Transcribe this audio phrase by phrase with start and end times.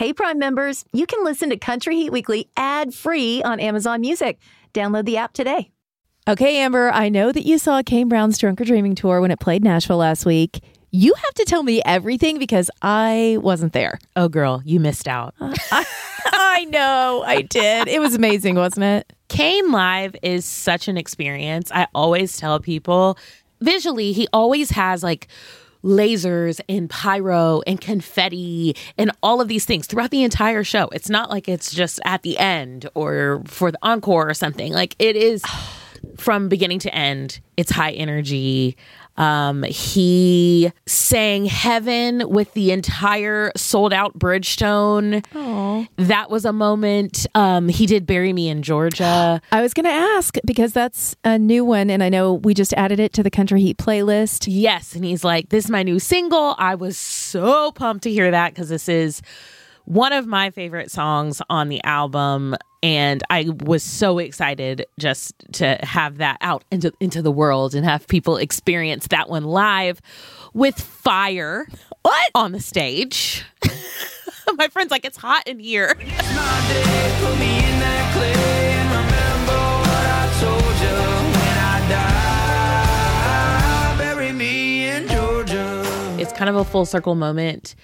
[0.00, 4.38] Hey, Prime members, you can listen to Country Heat Weekly ad free on Amazon Music.
[4.72, 5.72] Download the app today.
[6.26, 9.62] Okay, Amber, I know that you saw Kane Brown's Drunker Dreaming tour when it played
[9.62, 10.64] Nashville last week.
[10.90, 13.98] You have to tell me everything because I wasn't there.
[14.16, 15.34] Oh, girl, you missed out.
[15.38, 15.84] I,
[16.24, 17.86] I know, I did.
[17.86, 19.12] It was amazing, wasn't it?
[19.28, 21.70] Kane Live is such an experience.
[21.74, 23.18] I always tell people
[23.60, 25.28] visually, he always has like
[25.84, 30.88] lasers and pyro and confetti and all of these things throughout the entire show.
[30.88, 34.72] It's not like it's just at the end or for the encore or something.
[34.72, 35.42] Like it is
[36.16, 37.40] from beginning to end.
[37.56, 38.76] It's high energy.
[39.16, 45.22] Um, he sang Heaven with the entire sold out Bridgestone.
[45.32, 45.88] Aww.
[45.96, 47.26] That was a moment.
[47.34, 49.40] Um, he did Bury Me in Georgia.
[49.52, 51.90] I was going to ask because that's a new one.
[51.90, 54.46] And I know we just added it to the Country Heat playlist.
[54.48, 54.94] Yes.
[54.94, 56.54] And he's like, This is my new single.
[56.58, 59.22] I was so pumped to hear that because this is
[59.90, 65.80] one of my favorite songs on the album and I was so excited just to
[65.82, 70.00] have that out into into the world and have people experience that one live
[70.54, 71.66] with fire
[72.02, 73.44] what on the stage.
[74.56, 75.96] My friend's like, it's hot in here.
[86.16, 87.74] It's kind of a full circle moment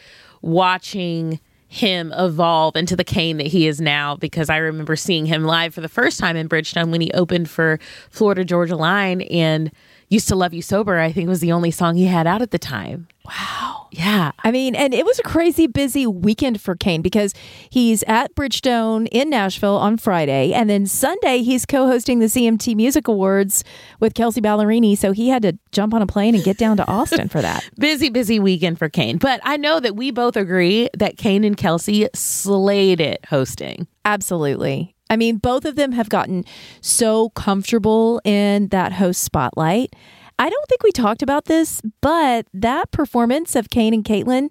[0.41, 5.45] watching him evolve into the Kane that he is now because I remember seeing him
[5.45, 7.79] live for the first time in Bridgestone when he opened for
[8.11, 9.73] Florida Georgia Line and
[10.09, 12.53] Used to Love You Sober, I think was the only song he had out at
[12.53, 13.09] the time.
[13.25, 13.66] Wow.
[13.91, 14.33] Yeah.
[14.45, 17.35] I mean, and it was a crazy busy weekend for Kane because
[17.71, 20.53] he's at Bridgestone in Nashville on Friday.
[20.53, 23.65] And then Sunday, he's co hosting the CMT Music Awards
[24.01, 24.97] with Kelsea Ballerini.
[24.97, 27.69] So he had to jump on a plane and get down to Austin for that.
[27.79, 29.19] busy, busy weekend for Kane.
[29.19, 33.87] But I know that we both agree that Kane and Kelsea slayed it hosting.
[34.05, 34.95] Absolutely.
[35.09, 36.45] I mean, both of them have gotten
[36.81, 39.95] so comfortable in that host spotlight.
[40.39, 44.51] I don't think we talked about this, but that performance of Kane and Katelyn,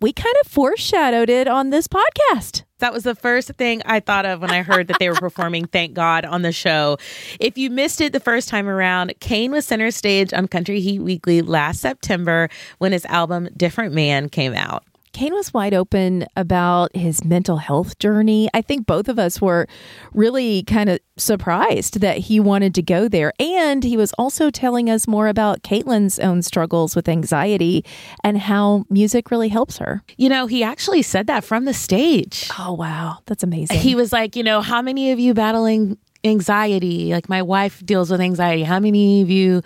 [0.00, 2.64] we kind of foreshadowed it on this podcast.
[2.80, 5.64] That was the first thing I thought of when I heard that they were performing
[5.66, 6.98] Thank God on the show.
[7.40, 10.98] If you missed it the first time around, Kane was center stage on Country Heat
[10.98, 14.84] Weekly last September when his album Different Man came out.
[15.14, 18.50] Kane was wide open about his mental health journey.
[18.52, 19.68] I think both of us were
[20.12, 23.32] really kind of surprised that he wanted to go there.
[23.38, 27.84] And he was also telling us more about Katelyn's own struggles with anxiety
[28.24, 30.02] and how music really helps her.
[30.16, 32.50] You know, he actually said that from the stage.
[32.58, 33.18] Oh, wow.
[33.26, 33.78] That's amazing.
[33.78, 37.12] He was like, you know, how many of you battling anxiety?
[37.12, 38.64] Like, my wife deals with anxiety.
[38.64, 39.62] How many of you?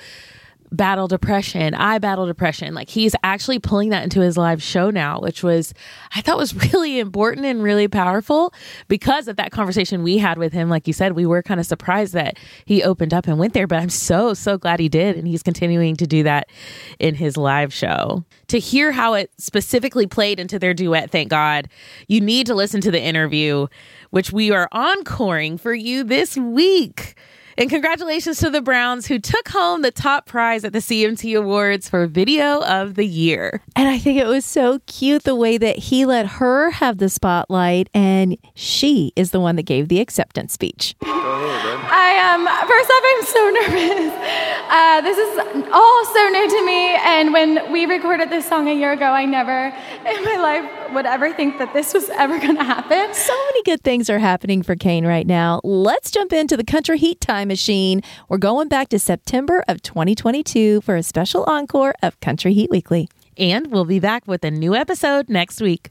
[0.71, 1.75] Battle depression.
[1.75, 2.75] I battle depression.
[2.75, 5.75] Like he's actually pulling that into his live show now, which was
[6.15, 8.53] I thought was really important and really powerful
[8.89, 10.69] because of that conversation we had with him.
[10.69, 13.67] Like you said, we were kind of surprised that he opened up and went there,
[13.67, 16.49] but I'm so so glad he did and he's continuing to do that
[16.99, 18.25] in his live show.
[18.49, 21.69] To hear how it specifically played into their duet, thank God,
[22.07, 23.67] you need to listen to the interview
[24.11, 27.15] which we are encoring for you this week.
[27.59, 31.89] And congratulations to the Browns who took home the top prize at the CMT Awards
[31.89, 33.61] for Video of the Year.
[33.75, 37.09] And I think it was so cute the way that he let her have the
[37.09, 40.95] spotlight and she is the one that gave the acceptance speech.
[41.05, 41.68] Oh,
[42.09, 44.15] I um first off I'm so nervous.
[44.71, 45.39] Uh, this is
[45.73, 49.27] all so new to me and when we recorded this song a year ago I
[49.27, 49.67] never
[50.07, 53.13] in my life would ever think that this was ever going to happen.
[53.13, 55.61] So many good things are happening for Kane right now.
[55.65, 58.01] Let's jump into the country heat time machine.
[58.31, 63.09] We're going back to September of 2022 for a special encore of Country Heat Weekly.
[63.37, 65.91] And we'll be back with a new episode next week.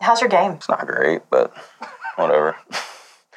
[0.00, 0.52] How's your game?
[0.52, 1.52] It's not great, but
[2.16, 2.56] whatever.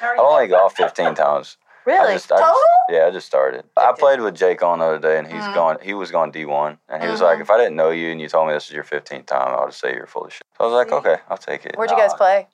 [0.00, 1.56] I've only golfed 15 times.
[1.84, 2.12] I Really?
[2.14, 2.52] just, I Total?
[2.52, 2.60] just-
[2.90, 3.64] yeah, I just started.
[3.76, 5.54] I played with Jake on the other day, and he's Mm-hmm.
[5.54, 5.78] going.
[5.82, 8.28] He was going D1, and he was like, "If I didn't know you and you
[8.28, 10.64] told me this is your 15th time, I would say you're full of shit." So
[10.64, 12.46] I was like, "Okay, I'll take it." Where'd you guys play?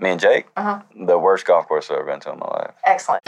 [0.00, 0.80] Me and Jake, Uh-huh.
[0.94, 2.74] the worst golf course I've ever been to in my life.
[2.84, 3.22] Excellent.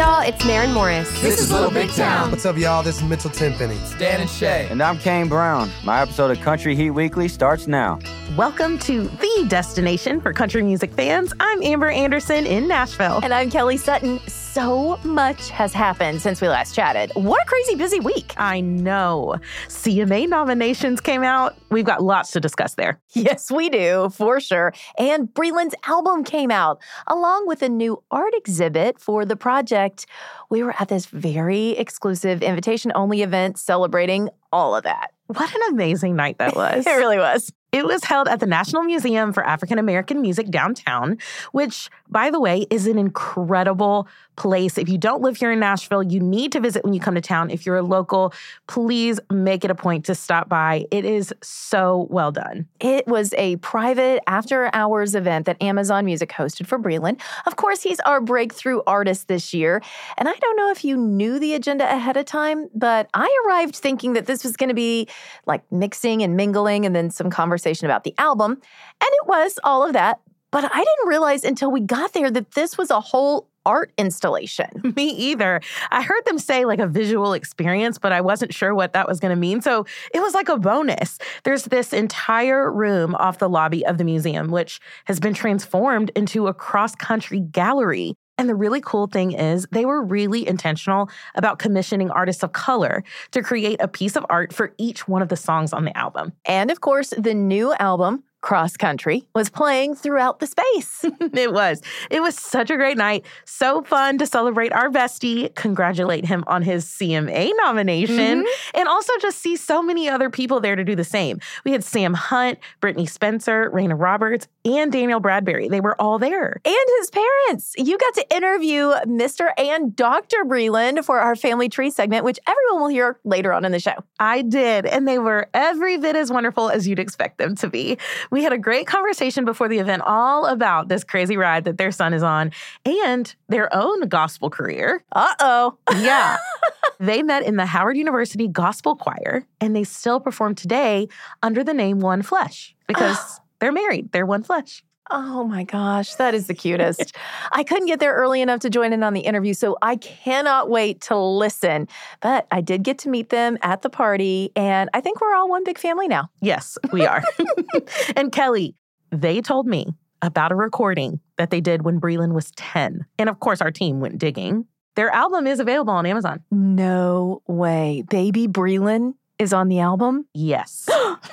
[0.00, 1.20] Hey y'all, it's Maren Morris.
[1.20, 2.30] This is Little Big Town.
[2.30, 2.82] What's up, y'all?
[2.82, 3.78] This is Mitchell Tenpenny.
[3.98, 4.66] Dan and Shay.
[4.70, 5.68] And I'm Kane Brown.
[5.84, 7.98] My episode of Country Heat Weekly starts now.
[8.34, 11.34] Welcome to the destination for country music fans.
[11.38, 13.20] I'm Amber Anderson in Nashville.
[13.22, 14.20] And I'm Kelly Sutton.
[14.52, 17.12] So much has happened since we last chatted.
[17.14, 18.34] What a crazy busy week.
[18.36, 19.36] I know.
[19.68, 21.56] CMA nominations came out.
[21.70, 23.00] We've got lots to discuss there.
[23.12, 24.72] Yes, we do, for sure.
[24.98, 30.06] And Breland's album came out, along with a new art exhibit for the project.
[30.50, 35.12] We were at this very exclusive invitation only event celebrating all of that.
[35.28, 36.88] What an amazing night that was.
[36.88, 37.52] It really was.
[37.72, 41.18] It was held at the National Museum for African American Music downtown,
[41.52, 44.76] which, by the way, is an incredible place.
[44.76, 47.20] If you don't live here in Nashville, you need to visit when you come to
[47.20, 47.50] town.
[47.50, 48.32] If you're a local,
[48.66, 50.86] please make it a point to stop by.
[50.90, 52.66] It is so well done.
[52.80, 57.20] It was a private after hours event that Amazon Music hosted for Breland.
[57.46, 59.80] Of course, he's our breakthrough artist this year.
[60.18, 63.76] And I don't know if you knew the agenda ahead of time, but I arrived
[63.76, 65.06] thinking that this was going to be
[65.46, 68.52] like mixing and mingling and then some conversation about the album.
[68.52, 68.60] And
[69.00, 70.20] it was all of that.
[70.50, 74.68] But I didn't realize until we got there that this was a whole art installation.
[74.96, 75.60] Me either.
[75.90, 79.20] I heard them say like a visual experience, but I wasn't sure what that was
[79.20, 79.60] going to mean.
[79.60, 81.18] So it was like a bonus.
[81.44, 86.46] There's this entire room off the lobby of the museum, which has been transformed into
[86.46, 88.16] a cross country gallery.
[88.40, 93.04] And the really cool thing is, they were really intentional about commissioning artists of color
[93.32, 96.32] to create a piece of art for each one of the songs on the album.
[96.46, 101.04] And of course, the new album, Cross Country, was playing throughout the space.
[101.20, 101.82] it was.
[102.10, 103.26] It was such a great night.
[103.44, 108.78] So fun to celebrate our bestie, congratulate him on his CMA nomination, mm-hmm.
[108.78, 111.40] and also just see so many other people there to do the same.
[111.66, 115.68] We had Sam Hunt, Brittney Spencer, Reyna Roberts, and Danielle Bradbery.
[115.70, 116.60] They were all there.
[116.64, 117.74] and his parents.
[117.78, 119.50] You got to interview Mr.
[119.58, 120.44] and Dr.
[120.44, 123.94] Breland for our family tree segment, which everyone will hear later on in the show.
[124.18, 127.98] I did, and they were every bit as wonderful as you'd expect them to be.
[128.30, 131.92] We had a great conversation before the event all about this crazy ride that their
[131.92, 132.52] son is on
[132.84, 135.02] and their own gospel career.
[135.12, 135.78] Uh oh.
[135.96, 136.36] Yeah.
[137.00, 141.08] they met in the Howard University Gospel Choir and they still perform today
[141.42, 144.12] under the name One Flesh because they're married.
[144.12, 144.82] They're one flesh.
[145.12, 147.16] Oh my gosh, that is the cutest.
[147.50, 150.70] I couldn't get there early enough to join in on the interview, so I cannot
[150.70, 151.88] wait to listen.
[152.20, 155.48] But I did get to meet them at the party, and I think we're all
[155.48, 156.30] one big family now.
[156.40, 157.24] Yes, we are.
[158.16, 158.76] and Kelly,
[159.10, 159.88] they told me
[160.22, 163.04] about a recording that they did when Breland was 10.
[163.18, 164.66] And of course, our team went digging.
[164.94, 166.42] Their album is available on Amazon.
[166.50, 168.04] No way.
[168.08, 170.26] Baby Breland is on the album?
[170.34, 170.86] Yes.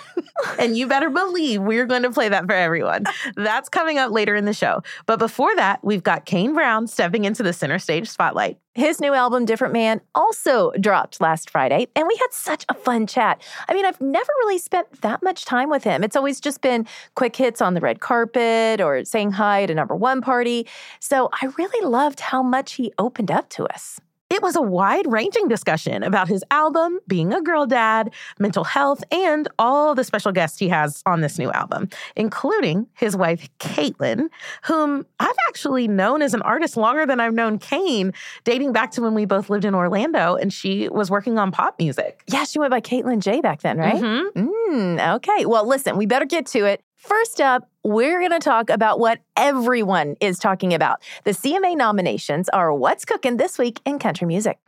[0.60, 3.04] and you better believe we're going to play that for everyone.
[3.36, 4.82] That's coming up later in the show.
[5.06, 8.60] But before that, we've got Kane Brown stepping into the center stage spotlight.
[8.76, 13.08] His new album, Different Man, also dropped last Friday, and we had such a fun
[13.08, 13.42] chat.
[13.68, 16.04] I mean, I've never really spent that much time with him.
[16.04, 19.76] It's always just been quick hits on the red carpet or saying hi at a
[19.76, 20.66] number one party.
[21.02, 24.00] So I really loved how much he opened up to us.
[24.30, 29.02] It was a wide ranging discussion about his album, being a girl dad, mental health,
[29.10, 34.28] and all the special guests he has on this new album, including his wife, Katelyn,
[34.66, 38.12] whom I've actually known as an artist longer than I've known Kane,
[38.44, 41.80] dating back to when we both lived in Orlando and she was working on pop
[41.80, 42.22] music.
[42.28, 44.02] Yeah, she went by Katelyn Jae back then, right?
[44.02, 44.32] Mhm.
[44.34, 45.46] Mm, okay.
[45.46, 46.82] Well, listen, we better get to it.
[47.08, 51.02] First up, we're going to talk about what everyone is talking about.
[51.24, 54.60] The CMA nominations are what's cooking this week in country music.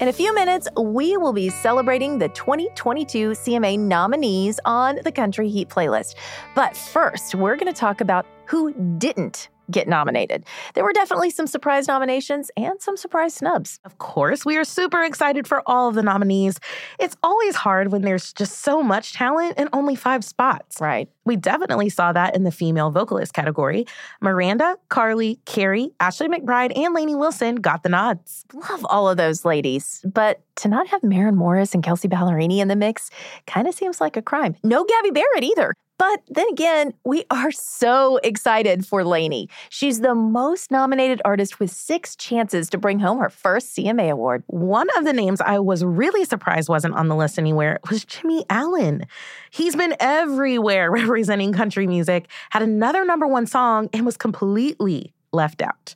[0.00, 5.48] In a few minutes, we will be celebrating the 2022 CMA nominees on the Country
[5.48, 6.16] Heat playlist.
[6.56, 10.44] But first, we're going to talk about who didn't get nominated.
[10.74, 13.80] There were definitely some surprise nominations and some surprise snubs.
[13.84, 16.58] Of course, we are super excited for all of the nominees.
[16.98, 20.80] It's always hard when there's just so much talent and only five spots.
[20.80, 21.08] Right.
[21.24, 23.86] We definitely saw that in the female vocalist category.
[24.20, 28.44] Miranda, Carly, Carrie, Ashley McBryde, and Lainey Wilson got the nods.
[28.52, 32.68] Love all of those ladies, but to not have Maren Morris and Kelsea Ballerini in
[32.68, 33.10] the mix
[33.46, 34.56] kind of seems like a crime.
[34.62, 35.74] No Gabby Barrett either.
[35.98, 39.48] But then again, we are so excited for Lainey.
[39.68, 44.42] She's the most nominated artist with six chances to bring home her first CMA award.
[44.48, 48.44] One of the names I was really surprised wasn't on the list anywhere was Jimmy
[48.50, 49.04] Allen.
[49.50, 55.62] He's been everywhere representing country music, had another number one song, and was completely left
[55.62, 55.94] out.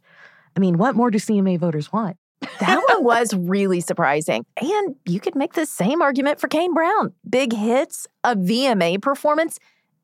[0.56, 2.16] I mean, what more do CMA voters want?
[2.60, 4.44] that one was really surprising.
[4.60, 7.12] And you could make the same argument for Kane Brown.
[7.28, 9.58] Big hits, a VMA performance,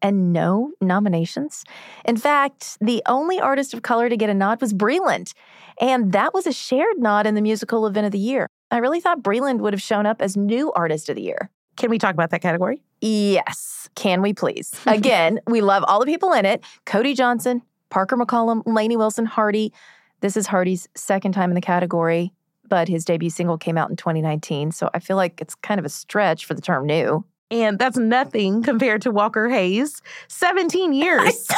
[0.04, 1.64] and no nominations.
[2.04, 5.32] In fact, the only artist of color to get a nod was Breland,
[5.80, 8.46] and that was a shared nod in the musical event of the year.
[8.70, 11.48] I really thought Breland would have shown up as new artist of the year.
[11.78, 12.82] Can we talk about that category?
[13.00, 13.88] Yes.
[13.94, 14.72] Can we please?
[14.86, 19.72] Again, we love all the people in it Cody Johnson, Parker McCollum, Lainey Wilson, Hardy.
[20.20, 22.34] This is Hardy's second time in the category,
[22.68, 24.70] but his debut single came out in 2019.
[24.70, 27.24] So I feel like it's kind of a stretch for the term new.
[27.50, 30.00] And that's nothing compared to Walker Hayes.
[30.28, 31.48] 17 years.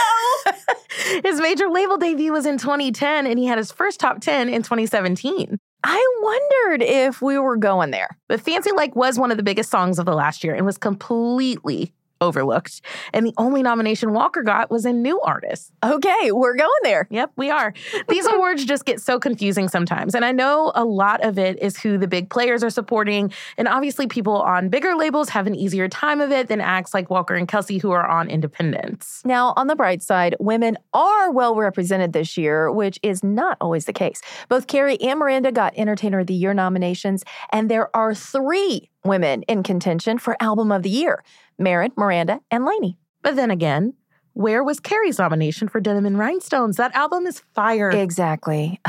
[1.25, 4.63] his major label debut was in 2010, and he had his first top 10 in
[4.63, 5.59] 2017.
[5.85, 8.19] I wondered if we were going there.
[8.29, 10.79] But Fancy Like was one of the biggest songs of the last year and was
[10.79, 12.81] completely overlooked.
[13.13, 15.73] And the only nomination Walker got was in New Artist.
[15.85, 17.07] Okay, we're going there.
[17.11, 17.75] Yep, we are.
[18.09, 20.15] These awards just get so confusing sometimes.
[20.15, 23.33] And I know a lot of it is who the big players are supporting.
[23.57, 27.11] And obviously, people on bigger labels have an easier time of it than acts like
[27.11, 29.23] Walker and Kelsea, who are on independents.
[29.25, 33.85] Now, on the bright side, women are well represented this year, which is not always
[33.85, 34.21] the case.
[34.49, 39.43] Both Carrie and Miranda got Entertainer of the Year nominations, and there are three women
[39.43, 41.23] in contention for Album of the Year.
[41.59, 42.99] Maren, Miranda, and Lainey.
[43.23, 43.95] But then again,
[44.35, 46.77] where was Carrie's nomination for Denim and Rhinestones?
[46.77, 47.91] That album is fire.
[47.91, 48.81] Exactly.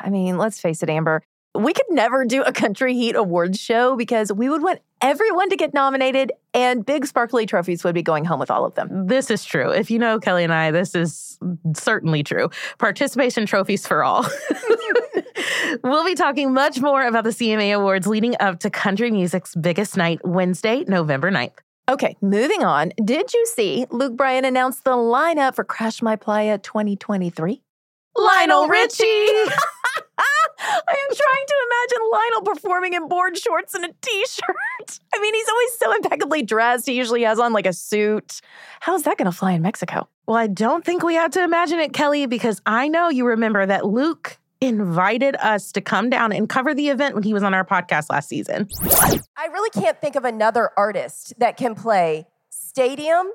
[0.00, 1.22] I mean, let's face it, Amber.
[1.54, 5.56] We could never do a Country Heat Awards show because we would want everyone to
[5.56, 9.06] get nominated and big sparkly trophies would be going home with all of them.
[9.06, 9.70] This is true.
[9.70, 11.38] If you know Kelly and I, this is
[11.74, 12.50] certainly true.
[12.78, 14.26] Participation trophies for all.
[15.84, 19.96] we'll be talking much more about the CMA Awards leading up to country music's biggest
[19.96, 21.58] night, Wednesday, November 9th.
[21.88, 22.92] Okay, moving on.
[23.04, 27.62] Did you see Luke Bryan announced the lineup for Crash My Playa 2023?
[28.16, 29.04] Lionel Richie!
[30.58, 34.98] I am trying to imagine Lionel performing in board shorts and a t shirt.
[35.14, 36.86] I mean, he's always so impeccably dressed.
[36.86, 38.40] He usually has on like a suit.
[38.80, 40.08] How's that going to fly in Mexico?
[40.26, 43.64] Well, I don't think we have to imagine it, Kelly, because I know you remember
[43.64, 47.54] that Luke invited us to come down and cover the event when he was on
[47.54, 48.68] our podcast last season.
[49.36, 53.30] I really can't think of another artist that can play stadium,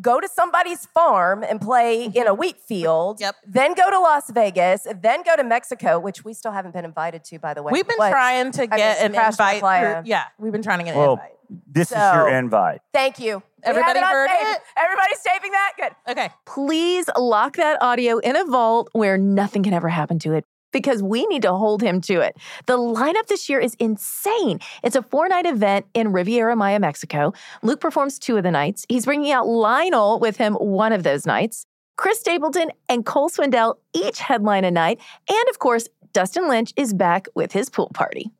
[0.00, 2.40] go to somebody's farm and play in a mm-hmm.
[2.40, 3.34] wheat field, yep.
[3.46, 7.24] then go to Las Vegas, then go to Mexico, which we still haven't been invited
[7.24, 7.72] to, by the way.
[7.72, 9.60] We've been but, trying to get I mean, an invite.
[9.60, 11.32] For, yeah, we've been trying to get an well, invite.
[11.66, 12.80] This so, is your invite.
[12.92, 13.42] Thank you.
[13.62, 14.38] Everybody heard tape.
[14.40, 14.62] it?
[14.76, 15.72] Everybody's taping that?
[15.76, 16.12] Good.
[16.12, 16.30] Okay.
[16.44, 21.02] Please lock that audio in a vault where nothing can ever happen to it because
[21.02, 22.36] we need to hold him to it.
[22.66, 24.60] The lineup this year is insane.
[24.82, 27.32] It's a four night event in Riviera Maya, Mexico.
[27.62, 28.84] Luke performs two of the nights.
[28.88, 31.66] He's bringing out Lionel with him one of those nights.
[31.96, 35.00] Chris Stapleton and Cole Swindell each headline a night.
[35.28, 38.30] And of course, Dustin Lynch is back with his pool party.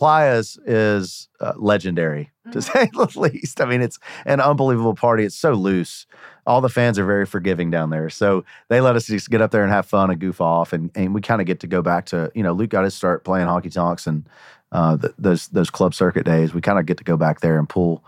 [0.00, 3.60] Playas is uh, legendary, to say the least.
[3.60, 5.24] I mean, it's an unbelievable party.
[5.24, 6.06] It's so loose.
[6.46, 8.08] All the fans are very forgiving down there.
[8.08, 10.72] So they let us just get up there and have fun and goof off.
[10.72, 12.90] And, and we kind of get to go back to, you know, Luke got to
[12.90, 14.28] start playing hockey tonks and
[14.72, 16.54] uh, th- those, those club circuit days.
[16.54, 18.04] We kind of get to go back there and pull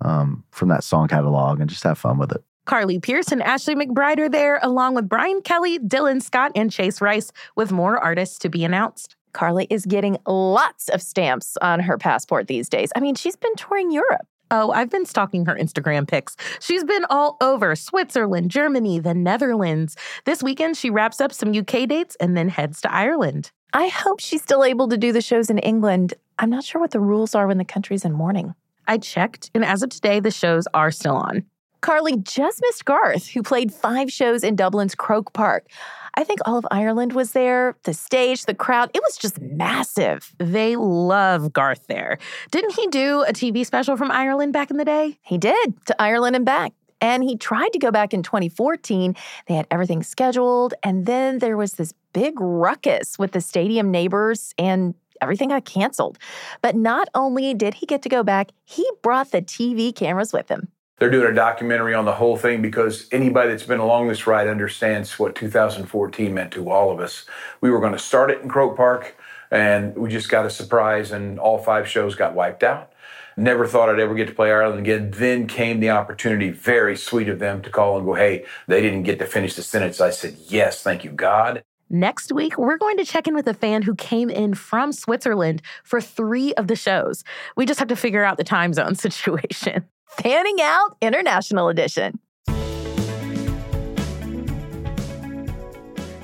[0.00, 2.42] um, from that song catalog and just have fun with it.
[2.66, 7.00] Carly Pearce and Ashley McBryde are there, along with Brian Kelley, Dylan Scott, and Chase
[7.00, 9.16] Rice, with more artists to be announced.
[9.32, 12.90] Carly is getting lots of stamps on her passport these days.
[12.94, 14.26] I mean, she's been touring Europe.
[14.50, 16.36] Oh, I've been stalking her Instagram pics.
[16.60, 19.94] She's been all over Switzerland, Germany, the Netherlands.
[20.24, 23.52] This weekend, she wraps up some UK dates and then heads to Ireland.
[23.74, 26.14] I hope she's still able to do the shows in England.
[26.38, 28.54] I'm not sure what the rules are when the country's in mourning.
[28.86, 31.44] I checked, and as of today, the shows are still on.
[31.80, 35.66] Carly just missed Garth, who played five shows in Dublin's Croke Park.
[36.14, 38.90] I think all of Ireland was there, the stage, the crowd.
[38.92, 40.34] It was just massive.
[40.38, 42.18] They love Garth there.
[42.50, 45.18] Didn't he do a TV special from Ireland back in the day?
[45.22, 46.72] He did, to Ireland and back.
[47.00, 49.14] And he tried to go back in 2014.
[49.46, 50.74] They had everything scheduled.
[50.82, 56.18] And then there was this big ruckus with the stadium neighbors and everything got canceled.
[56.62, 60.48] But not only did he get to go back, he brought the TV cameras with
[60.48, 60.68] him.
[60.98, 64.48] They're doing a documentary on the whole thing because anybody that's been along this ride
[64.48, 67.24] understands what 2014 meant to all of us.
[67.60, 69.16] We were going to start it in Croke Park,
[69.50, 72.92] and we just got a surprise, and all five shows got wiped out.
[73.36, 75.12] Never thought I'd ever get to play Ireland again.
[75.12, 79.04] Then came the opportunity, very sweet of them to call and go, hey, they didn't
[79.04, 80.00] get to finish the sentence.
[80.00, 81.62] I said, yes, thank you, God.
[81.88, 85.62] Next week, we're going to check in with a fan who came in from Switzerland
[85.84, 87.22] for three of the shows.
[87.56, 89.84] We just have to figure out the time zone situation.
[90.10, 92.18] Fanning Out International Edition.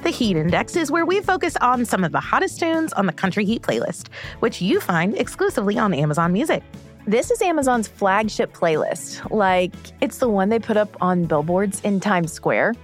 [0.03, 3.13] The Heat Index is where we focus on some of the hottest tunes on the
[3.13, 4.09] Country Heat playlist,
[4.41, 6.63] which you find exclusively on Amazon Music.
[7.07, 9.31] This is Amazon's flagship playlist.
[9.31, 12.75] Like, it's the one they put up on billboards in Times Square.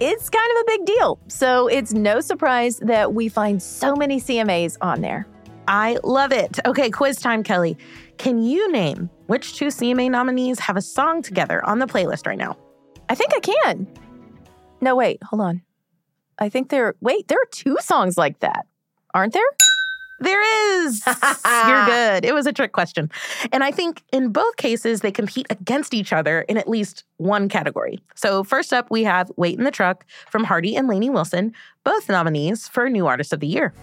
[0.00, 4.20] It's kind of a big deal, so it's no surprise that we find so many
[4.20, 5.26] CMAs on there.
[5.68, 6.58] I love it.
[6.64, 7.76] Okay, quiz time, Kelly.
[8.18, 12.38] Can you name which two CMA nominees have a song together on the playlist right
[12.38, 12.56] now?
[13.08, 13.86] I think I can.
[14.80, 15.62] No, wait, hold on.
[16.38, 18.66] I think there, wait, there are two songs like that,
[19.14, 19.42] aren't there?
[20.20, 21.02] There is.
[21.68, 22.24] You're good.
[22.24, 23.10] It was a trick question.
[23.52, 27.48] And I think in both cases, they compete against each other in at least one
[27.50, 28.00] category.
[28.14, 31.52] So, first up, we have Wait in the Truck from Hardy and Lainey Wilson,
[31.84, 33.74] both nominees for New Artist of the Year.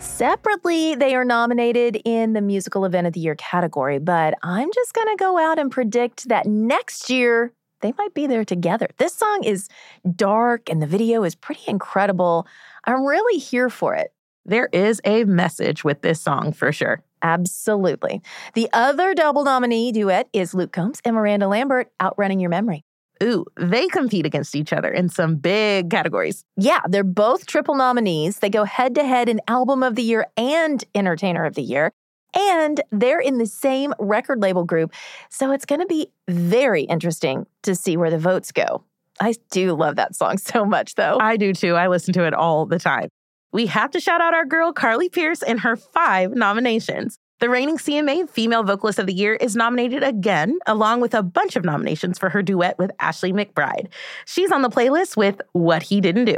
[0.00, 4.92] Separately, they are nominated in the Musical Event of the Year category, but I'm just
[4.92, 8.88] going to go out and predict that next year they might be there together.
[8.96, 9.68] This song is
[10.16, 12.48] dark and the video is pretty incredible.
[12.84, 14.12] I'm really here for it.
[14.44, 17.04] There is a message with this song for sure.
[17.22, 18.20] Absolutely.
[18.54, 22.82] The other double nominee duet is Luke Combs and Miranda Lambert, Outrunning Your Memory.
[23.22, 26.44] Ooh, they compete against each other in some big categories.
[26.56, 28.38] Yeah, they're both triple nominees.
[28.38, 31.92] They go head to head in Album of the Year and Entertainer of the Year.
[32.34, 34.92] And they're in the same record label group.
[35.30, 38.84] So it's going to be very interesting to see where the votes go.
[39.20, 41.18] I do love that song so much, though.
[41.20, 41.74] I do too.
[41.74, 43.08] I listen to it all the time.
[43.50, 47.18] We have to shout out our girl, Carly Pearce, and her five nominations.
[47.40, 51.54] The reigning CMA Female Vocalist of the Year is nominated again, along with a bunch
[51.54, 53.86] of nominations for her duet with Ashley McBryde.
[54.26, 56.36] She's on the playlist with What He Didn't Do.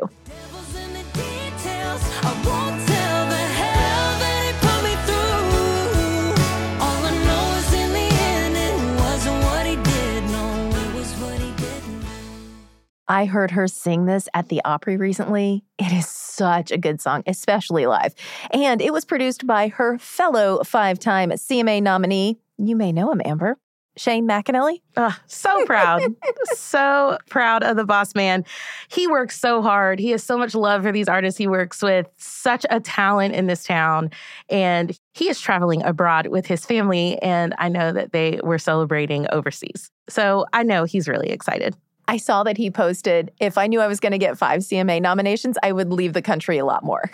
[13.11, 15.65] I heard her sing this at the Opry recently.
[15.81, 18.15] It is such a good song, especially live.
[18.53, 22.39] And it was produced by her fellow five time CMA nominee.
[22.57, 23.59] You may know him, Amber.
[23.97, 24.81] Shane McAnally.
[24.97, 26.03] Uh, so proud.
[26.55, 28.45] so proud of the boss man.
[28.89, 29.99] He works so hard.
[29.99, 33.49] He has so much love for these artists he works with, such a talent in
[33.49, 34.11] this town.
[34.49, 37.21] And he is traveling abroad with his family.
[37.21, 39.91] And I know that they were celebrating overseas.
[40.09, 41.77] So I know he's really excited.
[42.11, 45.01] I saw that he posted, if I knew I was going to get five CMA
[45.01, 47.09] nominations, I would leave the country a lot more.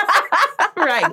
[0.78, 1.12] right.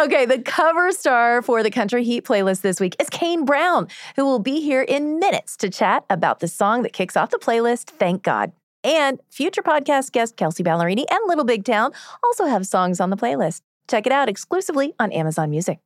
[0.00, 4.24] okay, the cover star for the Country Heat playlist this week is Kane Brown, who
[4.24, 7.90] will be here in minutes to chat about the song that kicks off the playlist,
[7.90, 8.52] Thank God.
[8.82, 11.92] And future podcast guest Kelsea Ballerini and Little Big Town
[12.24, 13.60] also have songs on the playlist.
[13.90, 15.78] Check it out exclusively on Amazon Music.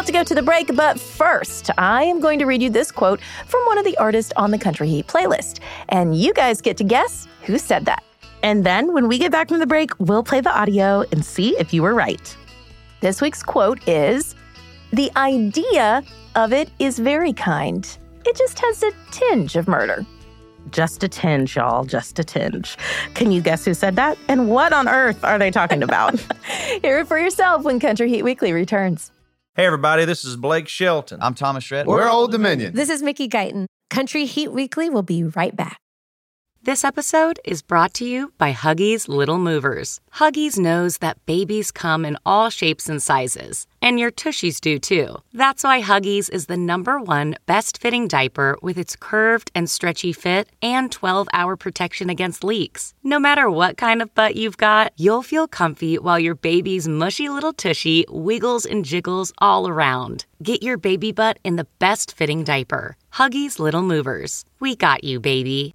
[0.00, 2.90] About to go to the break, but first, I am going to read you this
[2.90, 5.60] quote from one of the artists on the Country Heat playlist.
[5.90, 8.02] And you guys get to guess who said that.
[8.42, 11.50] And then when we get back from the break, we'll play the audio and see
[11.58, 12.34] if you were right.
[13.02, 14.34] This week's quote is
[14.94, 16.02] The idea
[16.34, 17.86] of it is very kind.
[18.24, 20.06] It just has a tinge of murder.
[20.70, 22.78] Just a tinge, y'all, just a tinge.
[23.12, 24.16] Can you guess who said that?
[24.28, 26.18] And what on earth are they talking about?
[26.82, 29.12] Hear it for yourself when Country Heat Weekly returns.
[29.56, 31.18] Hey, everybody, this is Blake Shelton.
[31.20, 31.84] I'm Thomas Rhett.
[31.84, 32.72] We're Old Dominion.
[32.72, 33.66] This is Mickey Guyton.
[33.90, 35.78] Country Heat Weekly will be right back.
[36.62, 39.98] This episode is brought to you by Huggies Little Movers.
[40.16, 45.22] Huggies knows that babies come in all shapes and sizes, and your tushies do too.
[45.32, 50.12] That's why Huggies is the number one best fitting diaper with its curved and stretchy
[50.12, 52.92] fit and 12 hour protection against leaks.
[53.02, 57.30] No matter what kind of butt you've got, you'll feel comfy while your baby's mushy
[57.30, 60.26] little tushy wiggles and jiggles all around.
[60.42, 62.98] Get your baby butt in the best fitting diaper.
[63.14, 64.44] Huggies Little Movers.
[64.60, 65.74] We got you, baby.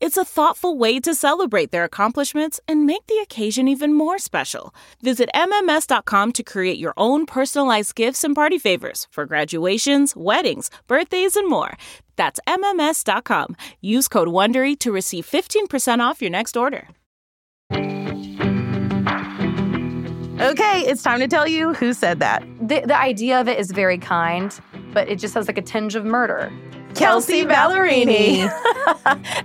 [0.00, 4.74] It's a thoughtful way to celebrate their accomplishments and make the occasion even more special.
[5.02, 11.34] Visit MMS.com to create your own personalized gifts and party favors for graduations, weddings, birthdays,
[11.34, 11.76] and more.
[12.14, 13.56] That's MMS.com.
[13.80, 16.88] Use code WONDERY to receive 15% off your next order.
[20.40, 22.46] Okay, it's time to tell you who said that.
[22.60, 24.56] The, the idea of it is very kind,
[24.94, 26.52] but it just has like a tinge of murder.
[26.94, 28.48] Kelsea Ballerini.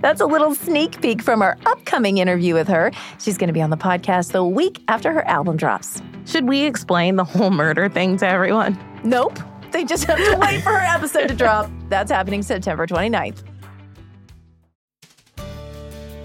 [0.00, 2.90] That's a little sneak peek from our upcoming interview with her.
[3.18, 6.02] She's going to be on the podcast the week after her album drops.
[6.26, 8.78] Should we explain the whole murder thing to everyone?
[9.04, 9.38] Nope.
[9.72, 11.70] They just have to wait for her episode to drop.
[11.88, 13.42] That's happening September 29th.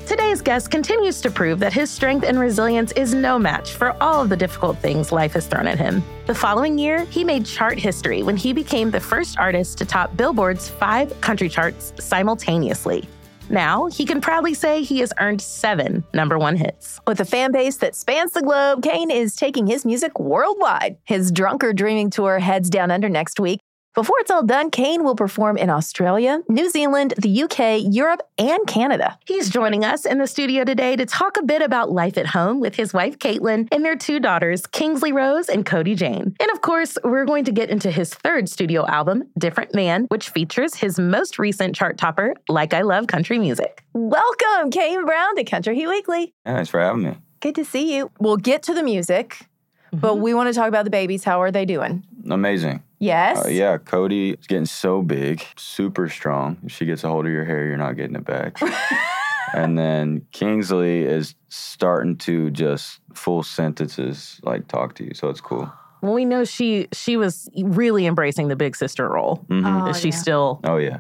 [0.10, 4.24] Today's guest continues to prove that his strength and resilience is no match for all
[4.24, 6.02] of the difficult things life has thrown at him.
[6.26, 10.18] The following year, he made chart history when he became the first artist to top
[10.18, 13.08] Billboard's five country charts simultaneously.
[13.52, 17.00] Now, he can proudly say he has earned seven number one hits.
[17.06, 20.98] With a fan base that spans the globe, Kane is taking his music worldwide.
[21.04, 23.60] His Drunker Dreaming Tour heads down under next week.
[23.96, 28.68] Before it's all done, Kane will perform in Australia, New Zealand, the UK, Europe, and
[28.68, 29.18] Canada.
[29.26, 32.60] He's joining us in the studio today to talk a bit about life at home
[32.60, 36.36] with his wife, Katelyn, and their two daughters, Kingsley Rose and Cody Jane.
[36.40, 40.30] And of course, we're going to get into his third studio album, Different Man, which
[40.30, 43.84] features his most recent chart topper, Like I Love Country Music.
[43.94, 46.36] Welcome, Kane Brown to Country Heat Weekly.
[46.46, 47.18] Thanks for having me.
[47.40, 48.12] Good to see you.
[48.20, 49.98] We'll get to the music, mm-hmm.
[49.98, 51.24] but we want to talk about the babies.
[51.24, 52.06] How are they doing?
[52.30, 52.84] Amazing.
[53.00, 53.46] Yes.
[53.46, 56.58] Uh, yeah, Cody is getting so big, super strong.
[56.66, 58.60] If she gets a hold of your hair, you're not getting it back.
[59.54, 65.42] and then Kingsley is starting to just full sentences like talk to you, so it's
[65.42, 65.72] cool.
[66.02, 69.46] Well, we know she she was really embracing the big sister role.
[69.50, 69.90] Mm-hmm.
[69.90, 70.16] is she yeah.
[70.16, 70.60] still?
[70.64, 71.00] Oh yeah.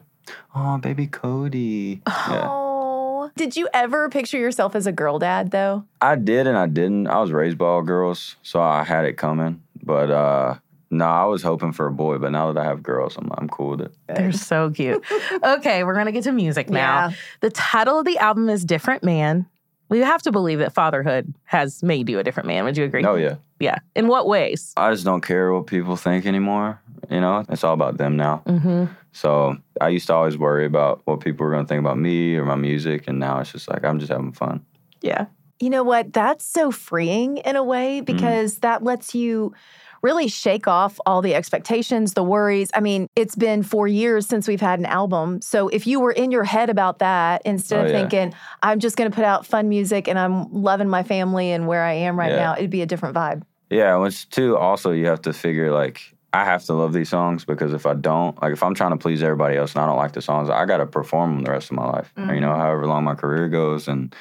[0.55, 2.01] Oh, baby Cody.
[2.07, 2.47] Yeah.
[2.49, 3.31] Oh.
[3.35, 5.85] Did you ever picture yourself as a girl dad though?
[6.01, 7.07] I did and I didn't.
[7.07, 9.62] I was raised by all girls, so I had it coming.
[9.81, 10.55] But uh
[10.91, 13.47] no, I was hoping for a boy, but now that I have girls, I'm I'm
[13.47, 13.95] cool with it.
[14.08, 15.04] They're so cute.
[15.43, 17.10] okay, we're gonna get to music now.
[17.10, 17.15] Yeah.
[17.41, 19.47] The title of the album is Different Man.
[19.89, 22.63] We have to believe that fatherhood has made you a different man.
[22.63, 23.06] Would you agree?
[23.06, 23.36] Oh yeah.
[23.60, 23.78] Yeah.
[23.95, 24.73] In what ways?
[24.78, 26.82] I just don't care what people think anymore.
[27.10, 28.43] You know, it's all about them now.
[28.45, 28.86] Mm-hmm.
[29.12, 32.36] So I used to always worry about what people were going to think about me
[32.36, 34.65] or my music, and now it's just like I'm just having fun.
[35.02, 35.25] Yeah.
[35.60, 36.13] You know what?
[36.13, 38.62] That's so freeing in a way because mm.
[38.62, 39.54] that lets you
[40.01, 42.69] really shake off all the expectations, the worries.
[42.73, 45.41] I mean, it's been four years since we've had an album.
[45.41, 47.99] So if you were in your head about that, instead oh, of yeah.
[47.99, 51.67] thinking, I'm just going to put out fun music and I'm loving my family and
[51.67, 52.38] where I am right Yeah.
[52.38, 53.43] now, it'd be a different vibe.
[53.69, 57.43] Yeah, which too, also, you have to figure like, I have to love these songs
[57.43, 59.97] because if I don't, like if I'm trying to please everybody else and I don't
[59.97, 62.39] like the songs, I got to perform them the rest of my life, or, you
[62.39, 62.59] know, mm-hmm.
[62.59, 63.88] however long my career goes.
[63.88, 64.15] And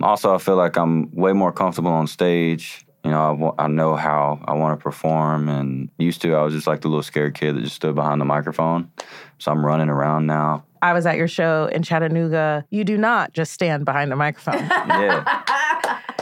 [0.00, 2.86] also, I feel like I'm way more comfortable on stage.
[3.04, 6.66] You know, I, know how I want to perform, and used to, I was just
[6.66, 8.90] like the little scared kid that just stood behind the microphone.
[9.38, 10.64] So I'm running around now.
[10.82, 12.64] I was at your show in Chattanooga.
[12.70, 14.60] You do not just stand behind the microphone.
[15.00, 15.42] Yeah.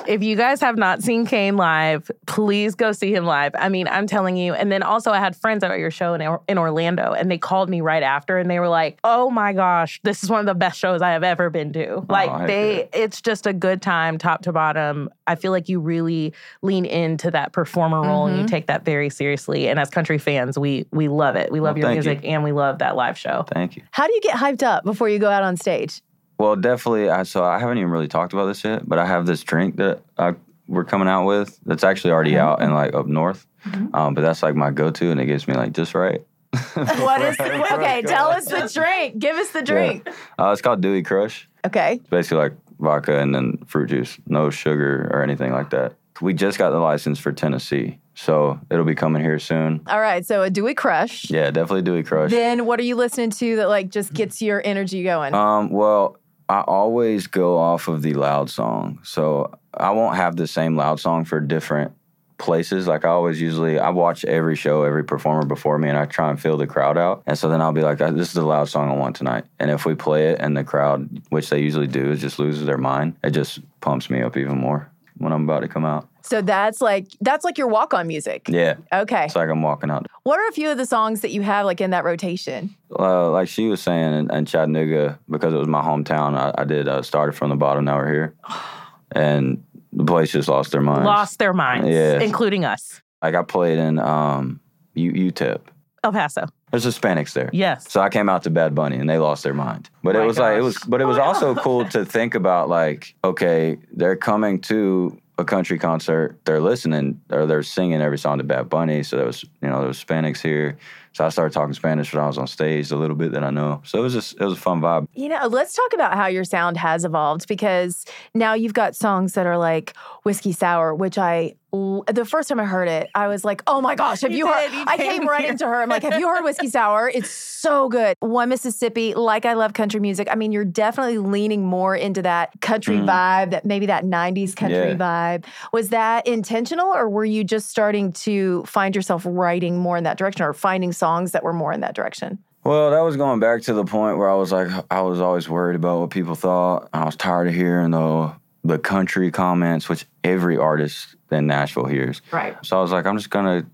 [0.08, 3.52] If you guys have not seen Kane live, please go see him live.
[3.56, 4.54] I mean, I'm telling you.
[4.54, 7.68] And then also, I had friends at your show in, in Orlando, and they called
[7.68, 10.54] me right after, and they were like, "Oh my gosh, this is one of the
[10.54, 14.18] best shows I have ever been to." Like heck they, it's just a good time,
[14.18, 15.10] top to bottom.
[15.26, 18.48] I feel like you really lean into that performer role, and you Mhm.
[18.48, 19.68] take that very seriously.
[19.68, 21.52] And as country fans, we we love it.
[21.52, 22.10] We love Well, your thank you.
[22.10, 23.44] music, and we love that live show.
[23.52, 23.82] Thank you.
[23.90, 26.00] How do you get hyped up before you go out on stage?
[26.38, 27.10] Well, definitely.
[27.10, 29.76] I so I haven't even really talked about this yet, but I have this drink
[29.76, 30.34] that I,
[30.68, 33.46] we're coming out with that's actually already out and like up north.
[33.92, 36.24] Um, but that's like my go-to, and it gets me like just right.
[36.74, 39.18] What is, okay, tell us the drink.
[39.18, 40.08] Give us the drink.
[40.38, 41.48] Uh, it's called Dewey Crush.
[41.66, 41.94] Okay.
[41.94, 45.94] It's basically like vodka and then fruit juice, no sugar or anything like that.
[46.20, 49.82] We just got the license for Tennessee, so it'll be coming here soon.
[49.86, 51.30] All right, so a Dewey Crush.
[51.30, 52.30] Yeah, definitely Dewey Crush.
[52.30, 55.34] Then what are you listening to that like just gets your energy going?
[55.34, 56.16] Um, well,
[56.48, 59.00] I always go off of the loud song.
[59.02, 61.92] So I won't have the same loud song for different
[62.38, 62.86] places.
[62.86, 66.30] Like I always usually I watch every show, every performer before me and I try
[66.30, 67.22] and fill the crowd out.
[67.26, 69.44] And so then I'll be like, uh, this is the loud song I want tonight.
[69.58, 72.64] And if we play it and the crowd, which they usually do, is just loses
[72.64, 76.08] their mind, it just pumps me up even more when I'm about to come out.
[76.28, 78.48] So that's like that's like your walk on music.
[78.48, 78.74] Yeah.
[78.92, 79.24] Okay.
[79.24, 80.06] It's like I'm walking out.
[80.24, 82.74] What are a few of the songs that you have like in that rotation?
[82.98, 86.64] Uh, like she was saying in, in, Chattanooga, because it was my hometown, I, I
[86.64, 87.86] did uh, started from the bottom.
[87.86, 88.34] Now we're here,
[89.12, 91.06] and the place just lost their minds.
[91.06, 93.00] Lost their minds, yeah, including us.
[93.22, 94.60] Like I played in um,
[94.94, 95.60] U- UTEP.
[96.04, 96.46] El Paso.
[96.70, 97.48] There's Hispanics there.
[97.52, 97.90] Yes.
[97.90, 99.88] So I came out to Bad Bunny and they lost their mind.
[100.02, 100.42] But it was gosh.
[100.42, 104.14] like it was but it was oh also cool to think about like, okay, they're
[104.14, 109.04] coming to a country concert, they're listening or they're singing every song to Bad Bunny.
[109.04, 110.76] So there was, you know, there was Hispanics here.
[111.12, 113.50] So I started talking Spanish when I was on stage, a little bit that I
[113.50, 113.80] know.
[113.84, 115.06] So it was just it was a fun vibe.
[115.14, 119.32] You know, let's talk about how your sound has evolved because now you've got songs
[119.34, 123.44] that are like whiskey sour, which I the first time I heard it, I was
[123.44, 125.82] like, "Oh my gosh, have you, you heard?" I came right into her.
[125.82, 127.10] I'm like, "Have you heard Whiskey Sour?
[127.10, 130.28] It's so good." One Mississippi, like I love country music.
[130.30, 133.06] I mean, you're definitely leaning more into that country mm.
[133.06, 134.94] vibe, that maybe that '90s country yeah.
[134.94, 135.44] vibe.
[135.72, 140.16] Was that intentional, or were you just starting to find yourself writing more in that
[140.16, 142.38] direction, or finding songs that were more in that direction?
[142.64, 145.48] Well, that was going back to the point where I was like, I was always
[145.48, 146.88] worried about what people thought.
[146.92, 152.22] I was tired of hearing the the country comments, which every artist in Nashville hears.
[152.32, 152.56] Right.
[152.64, 153.66] So I was like, I'm just gonna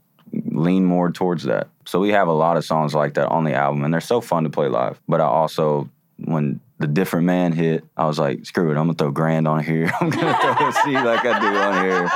[0.46, 1.68] lean more towards that.
[1.86, 4.20] So we have a lot of songs like that on the album, and they're so
[4.20, 5.00] fun to play live.
[5.08, 8.94] But I also, when the different man hit, I was like, screw it, I'm gonna
[8.94, 9.90] throw grand on here.
[10.00, 12.10] I'm gonna throw a C like I do on here.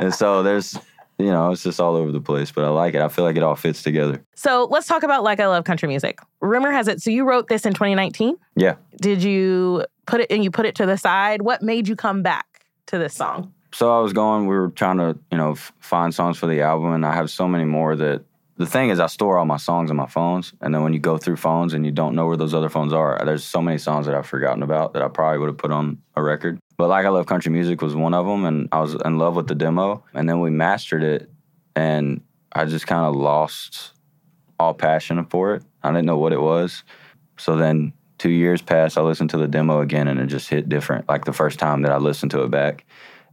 [0.00, 0.78] And so there's
[1.18, 3.00] you know, it's just all over the place, but I like it.
[3.00, 4.22] I feel like it all fits together.
[4.34, 6.20] So let's talk about Like I Love Country Music.
[6.40, 8.36] Rumor has it, so you wrote this in 2019?
[8.54, 8.74] Yeah.
[9.00, 11.42] Did you put it and you put it to the side?
[11.42, 13.52] What made you come back to this song?
[13.72, 16.62] So I was going, we were trying to, you know, f- find songs for the
[16.62, 18.24] album, and I have so many more that
[18.56, 20.98] the thing is, I store all my songs in my phones, and then when you
[20.98, 23.76] go through phones and you don't know where those other phones are, there's so many
[23.76, 26.58] songs that I've forgotten about that I probably would have put on a record.
[26.78, 29.36] But like I love country music was one of them, and I was in love
[29.36, 31.30] with the demo, and then we mastered it,
[31.74, 33.92] and I just kind of lost
[34.58, 35.62] all passion for it.
[35.82, 36.82] I didn't know what it was.
[37.36, 38.98] So then two years passed.
[38.98, 41.08] I listened to the demo again, and it just hit different.
[41.08, 42.84] Like the first time that I listened to it back,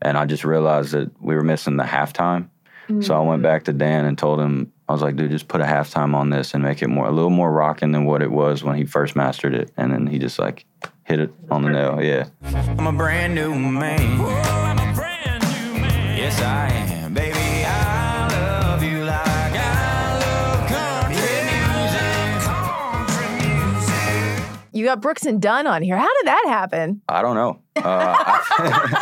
[0.01, 2.49] and I just realized that we were missing the halftime.
[2.87, 3.01] Mm-hmm.
[3.01, 3.43] So I went mm.
[3.43, 6.29] back to Dan and told him I was like, dude, just put a halftime on
[6.29, 8.83] this and make it more a little more rocking than what it was when he
[8.83, 9.71] first mastered it.
[9.77, 10.65] And then he just like
[11.03, 12.01] hit it on the nail.
[12.01, 12.27] Yeah.
[12.43, 14.19] I'm a brand new man.
[14.21, 16.17] I'm a brand new man.
[16.17, 17.52] Yes, I am, baby.
[24.83, 25.95] You got Brooks and Dunn on here.
[25.95, 27.01] How did that happen?
[27.07, 27.61] I don't know.
[27.77, 29.01] Uh, I,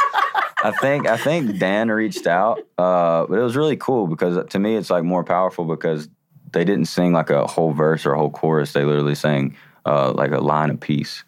[0.66, 4.60] I, think I think Dan reached out, uh, but it was really cool because to
[4.60, 6.08] me it's like more powerful because
[6.52, 8.74] they didn't sing like a whole verse or a whole chorus.
[8.74, 11.24] They literally sang uh, like a line of piece,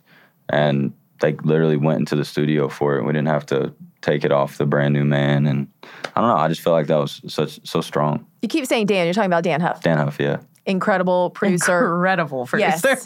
[0.49, 3.05] and they literally went into the studio for it.
[3.05, 5.67] We didn't have to take it off the brand new man, and
[6.15, 6.37] I don't know.
[6.37, 8.27] I just feel like that was such so strong.
[8.43, 9.07] You keep saying Dan.
[9.07, 9.81] You're talking about Dann Huff.
[9.81, 11.93] Dann Huff, yeah incredible producer.
[11.95, 12.97] Incredible producer.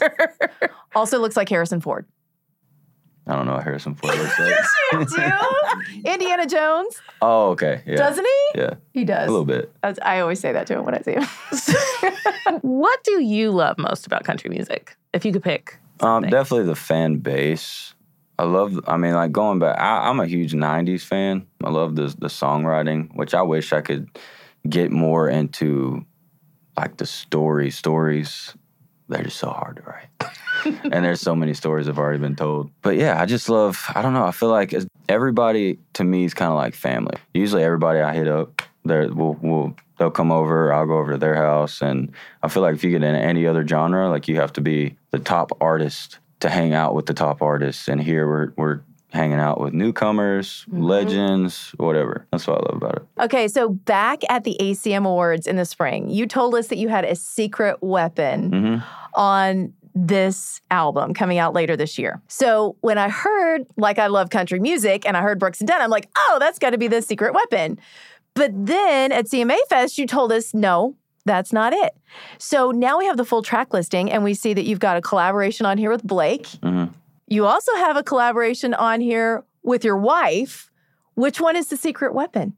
[0.94, 2.06] also looks like Harrison Ford.
[3.26, 4.48] I don't know what Harrison Ford looks like.
[4.48, 6.04] yes, you do.
[6.10, 7.00] Indiana Jones.
[7.20, 7.82] Oh, okay.
[7.86, 7.96] Yeah.
[7.96, 8.60] Doesn't he?
[8.60, 8.74] Yeah.
[8.94, 9.28] He does.
[9.28, 9.70] A little bit.
[10.02, 12.60] I always say that to him when I see him.
[12.62, 14.96] what do you love most about country music?
[15.12, 15.78] If you could pick.
[16.00, 17.94] Um, definitely the fan base.
[18.38, 18.78] I love.
[18.86, 21.46] I mean, like going back, I, am a huge '90s fan.
[21.64, 24.08] I love the the songwriting, which I wish I could
[24.68, 26.04] get more into
[26.78, 28.54] like the story stories
[29.08, 30.34] they're just so hard to write.
[30.84, 32.70] And there's so many stories have already been told.
[32.82, 34.74] But yeah i just love i don't know i feel like
[35.08, 37.16] everybody to me is kind of like family.
[37.32, 41.18] Usually everybody i hit up they will will they'll come over i'll go over to
[41.18, 42.12] their house and
[42.42, 44.96] i feel like if you get in any other genre like you have to be
[45.10, 48.80] the top artist to hang out with the top artists and here we're we're
[49.12, 50.82] hanging out with newcomers, mm-hmm.
[50.82, 52.26] legends, whatever.
[52.30, 53.22] That's what I love about it.
[53.24, 56.88] Okay, so back at the ACM Awards in the spring, you told us that you
[56.88, 59.18] had a secret weapon mm-hmm.
[59.18, 62.20] on this album coming out later this year.
[62.28, 65.80] So when I heard Like I Love Country Music and I heard Brooks and Dunn,
[65.80, 67.78] I'm like, oh, that's got to be the secret weapon.
[68.34, 70.94] But then at CMA Fest, you told us, no,
[71.24, 71.96] that's not it.
[72.38, 75.00] So now we have the full track listing and we see that you've got a
[75.00, 76.44] collaboration on here with Blake.
[76.46, 76.92] Mm-hmm.
[77.28, 80.70] You also have a collaboration on here with your wife.
[81.14, 82.54] Which one is the secret weapon?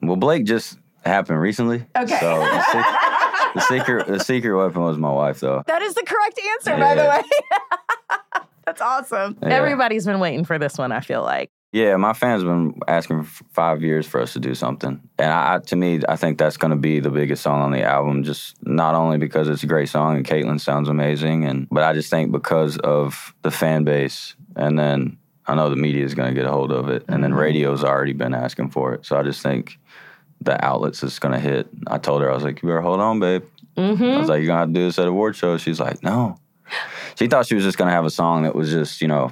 [0.00, 1.84] Well, Blake just happened recently.
[1.96, 2.18] Okay.
[2.20, 5.62] So the, secret, the secret, the secret weapon was my wife, though.
[5.66, 6.78] That is the correct answer, yeah.
[6.78, 8.42] by the way.
[8.64, 9.38] That's awesome.
[9.42, 9.48] Yeah.
[9.48, 10.92] Everybody's been waiting for this one.
[10.92, 11.50] I feel like.
[11.72, 15.32] Yeah, my fans have been asking for five years for us to do something, and
[15.32, 18.24] I, to me, I think that's going to be the biggest song on the album.
[18.24, 21.94] Just not only because it's a great song and Katelyn sounds amazing, and but I
[21.94, 26.28] just think because of the fan base, and then I know the media is going
[26.28, 27.22] to get a hold of it, and Mm-hmm.
[27.22, 29.06] then radio's already been asking for it.
[29.06, 29.78] So I just think
[30.42, 31.68] the outlets is going to hit.
[31.86, 33.44] I told her I was like, "You better hold on, babe."
[33.78, 34.04] Mm-hmm.
[34.04, 36.36] I was like, "You're gonna have to do this at award show." She's like, "No."
[37.18, 39.30] She thought she was just gonna have a song that was just you know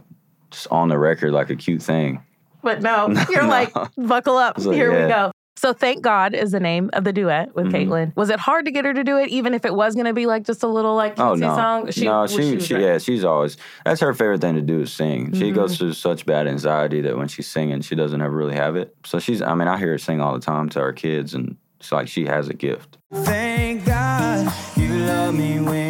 [0.51, 2.23] just on the record like a cute thing.
[2.63, 3.49] But no, you're No.
[3.49, 4.59] like, buckle up.
[4.59, 5.31] Like, Here we go.
[5.57, 7.73] So thank God is the name of the duet with Mhm.
[7.89, 8.17] Katelyn.
[8.17, 10.15] Was it hard to get her to do it, even if it was going to
[10.15, 11.81] be like just a little like Oh no, song?
[11.99, 15.35] no, was- she, she, yeah, she's always that's her favorite thing to do is sing.
[15.35, 15.55] She Mhm.
[15.55, 18.95] goes through such bad anxiety that when she's singing, she doesn't ever really have it.
[19.05, 21.57] So she's, I mean, I hear her sing all the time to our kids, and
[21.79, 22.97] it's like she has a gift.
[23.13, 25.90] Thank God you love me when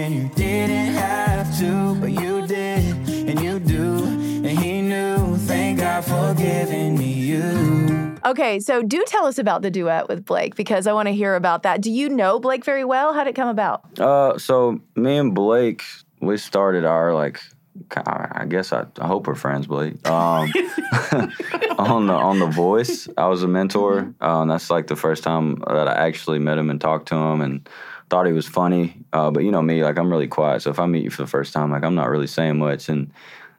[8.31, 11.35] Okay, so do tell us about the duet with Blake because I want to hear
[11.35, 11.81] about that.
[11.81, 13.13] Do you know Blake very well?
[13.13, 13.99] How did it come about?
[13.99, 15.83] Uh, so me and Blake,
[16.21, 17.41] we started our like,
[17.97, 20.09] I guess I, I hope we're friends, Blake.
[20.09, 20.49] Um,
[21.77, 24.15] on the on the Voice, I was a mentor.
[24.21, 27.41] Um, that's like the first time that I actually met him and talked to him
[27.41, 27.69] and
[28.11, 28.95] thought he was funny.
[29.13, 30.63] Uh, but you know me, like I'm really quiet.
[30.63, 32.89] So if I meet you for the first time, like I'm not really saying much.
[32.89, 33.13] And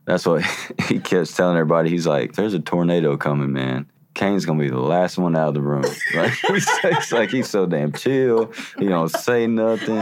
[0.05, 0.45] that's what
[0.87, 1.89] he keeps telling everybody.
[1.89, 5.53] He's like, "There's a tornado coming, man." Kane's gonna be the last one out of
[5.53, 5.83] the room.
[6.13, 8.51] Like he's, it's like he's so damn chill.
[8.77, 10.01] He don't say nothing.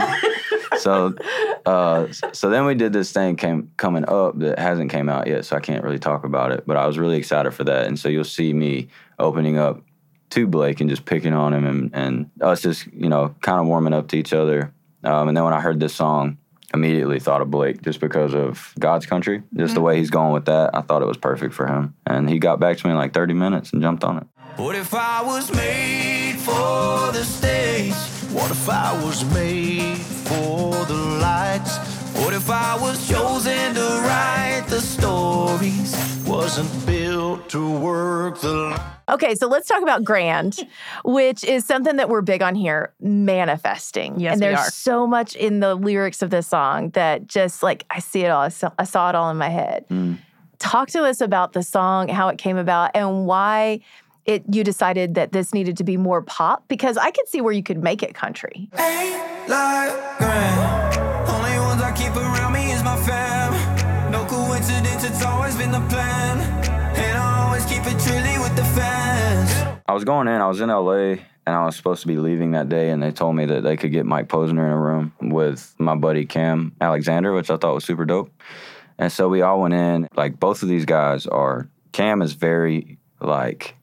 [0.78, 1.14] So,
[1.66, 5.44] uh, so then we did this thing came coming up that hasn't came out yet,
[5.44, 6.64] so I can't really talk about it.
[6.66, 9.82] But I was really excited for that, and so you'll see me opening up
[10.30, 13.66] to Blake and just picking on him, and, and us just you know kind of
[13.66, 14.72] warming up to each other.
[15.04, 16.38] Um, and then when I heard this song,
[16.72, 19.86] immediately thought of Blake just because of God's Country, just the mm-hmm.
[19.86, 20.70] way he's going with that.
[20.74, 23.12] I thought it was perfect for him, and he got back to me in like
[23.12, 24.26] 30 minutes and jumped on it.
[24.56, 27.94] What if I was made for the stage?
[28.32, 31.78] What if I was made for the lights?
[32.18, 35.96] What if I was chosen to write the stories?
[36.26, 36.70] Wasn't
[37.40, 40.68] built to work the Okay, so let's talk about grand,
[41.04, 44.20] which is something that we're big on here manifesting.
[44.20, 44.70] Yes, and we there's are.
[44.70, 48.42] so much in the lyrics of this song that just like I see it all.
[48.42, 49.84] I saw, I saw it all in my head.
[49.88, 50.14] Hmm.
[50.58, 53.80] Talk to us about the song, how it came about, and why
[54.26, 57.52] it you decided that this needed to be more pop because I could see where
[57.52, 58.68] you could make it country.
[58.72, 60.98] like grand.
[61.28, 64.12] Only ones I keep around me is my fam.
[64.12, 66.49] No coincidence, it's always been the plan.
[69.90, 72.52] I was going in, I was in LA, and I was supposed to be leaving
[72.52, 75.12] that day, and they told me that they could get Mike Posner in a room
[75.20, 78.30] with my buddy Cam Alexander, which I thought was super dope.
[78.98, 80.06] And so we all went in.
[80.14, 83.74] Like, both of these guys are, Cam is very, like,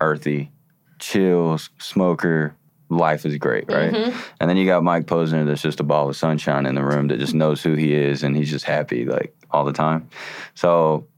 [0.00, 0.52] earthy,
[1.00, 2.54] chills, smoker,
[2.88, 3.92] life is great, right?
[3.92, 4.14] Mhm.
[4.38, 7.08] And then you got Mike Posner that's just a ball of sunshine in the room
[7.08, 10.06] that just knows who he is and he's just happy like all the time.
[10.54, 11.08] So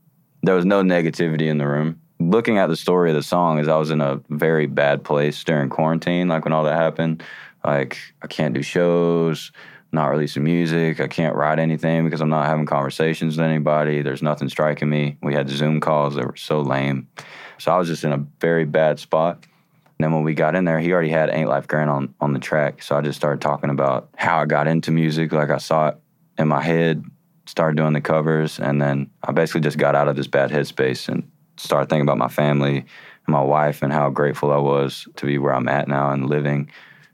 [0.43, 2.01] there was no negativity in the room.
[2.21, 5.45] Looking at the story of the song is I was in a very bad place
[5.45, 7.23] during quarantine, like when all that happened.
[7.65, 9.53] Like I can't do shows,
[9.93, 14.03] not releasing music, I can't write anything because I'm not having conversations with anybody.
[14.03, 15.17] There's nothing striking me.
[15.23, 17.09] We had Zoom calls that were so lame.
[17.59, 19.47] So I was just in a very bad spot.
[19.99, 22.33] And then when we got in there, he already had Ain't Life Grand on, on
[22.33, 22.83] the track.
[22.83, 25.33] So I just started talking about how I got into music.
[25.33, 25.97] Like I saw it
[26.39, 27.05] in my head,
[27.47, 28.61] started doing the covers.
[28.61, 31.28] And then I basically just got out of this bad headspace and
[31.59, 32.87] started thinking about my family and
[33.27, 36.71] my wife and how grateful I was to be where I'm at now and living.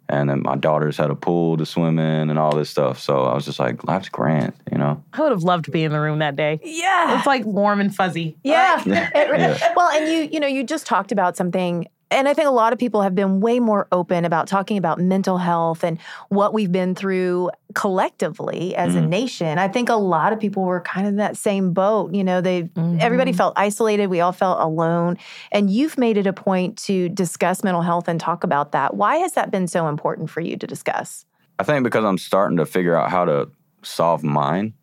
[0.09, 3.01] And then my daughters had a pool to swim in and all this stuff.
[3.01, 5.03] So I was just like, life's grand, you know?
[5.15, 6.61] I would have loved to be in the room that day.
[6.63, 7.17] Yeah.
[7.17, 8.37] It's like warm and fuzzy.
[8.45, 8.83] Yeah.
[8.85, 9.11] Yeah.
[9.15, 9.73] Yeah.
[9.77, 11.89] Well, and you, you know, you just talked about something.
[12.11, 15.01] And I think a lot of people have been way more open about talking about
[15.01, 19.07] mental health and what we've been through collectively as a Mm-hmm.
[19.07, 19.11] Mhm.
[19.11, 19.59] nation.
[19.59, 22.15] I think a lot of people were kind of in that same boat.
[22.15, 23.37] You know, they everybody Mm-hmm.
[23.39, 24.09] felt isolated.
[24.09, 25.17] We all felt alone.
[25.53, 28.95] And you've made it a point to discuss mental health and talk about that.
[28.95, 31.25] Why has that been so important for you to discuss?
[31.59, 33.49] I think because I'm starting to figure out how to
[33.83, 34.75] solve mine,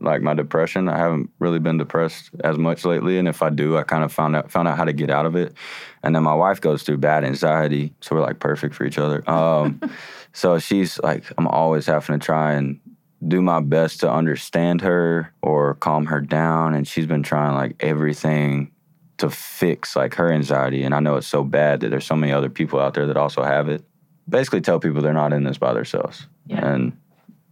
[0.00, 0.88] like my depression.
[0.88, 4.12] I haven't really been depressed as much lately, and if I do, I kind of
[4.12, 5.54] found out found out how to get out of it.
[6.02, 9.28] And then my wife goes through bad anxiety, so we're like perfect for each other.
[9.30, 9.80] Um,
[10.32, 12.80] so she's like, I'm always having to try and
[13.26, 17.76] do my best to understand her or calm her down, and she's been trying like
[17.80, 18.70] everything
[19.18, 20.82] to fix like her anxiety.
[20.82, 23.16] And I know it's so bad that there's so many other people out there that
[23.16, 23.84] also have it.
[24.28, 26.64] Basically, tell people they're not in this by themselves, yeah.
[26.64, 26.96] and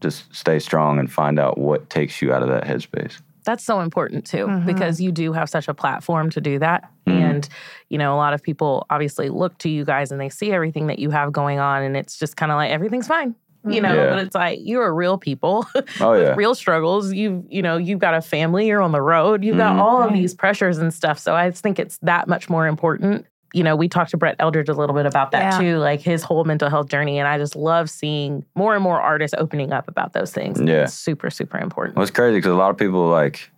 [0.01, 3.21] just stay strong and find out what takes you out of that headspace.
[3.45, 4.67] That's so important too, Mm-hmm.
[4.67, 6.91] because you do have such a platform to do that.
[7.07, 7.13] Mhm.
[7.31, 7.49] And,
[7.89, 10.89] you know, a lot of people obviously look to you guys and they see everything
[10.89, 11.83] that you have going on.
[11.83, 13.35] And it's just kind of like everything's fine.
[13.67, 14.11] you know, Yeah.
[14.11, 15.67] but it's like you're real people
[16.01, 16.35] Oh, with yeah.
[16.37, 17.13] real struggles.
[17.13, 19.81] You you know, you've got a family, you're on the road, you've got Mhm.
[19.81, 21.19] all of these pressures and stuff.
[21.19, 23.27] So I think it's that much more important.
[23.55, 25.59] You know, we talked to Brett Eldredge a little bit about that Yeah.
[25.59, 27.19] too, like his whole mental health journey.
[27.19, 30.61] And I just love seeing more and more artists opening up about those things.
[30.61, 30.83] Yeah.
[30.85, 31.97] It's super, super important.
[31.97, 33.51] Well, it's crazy because a lot of people like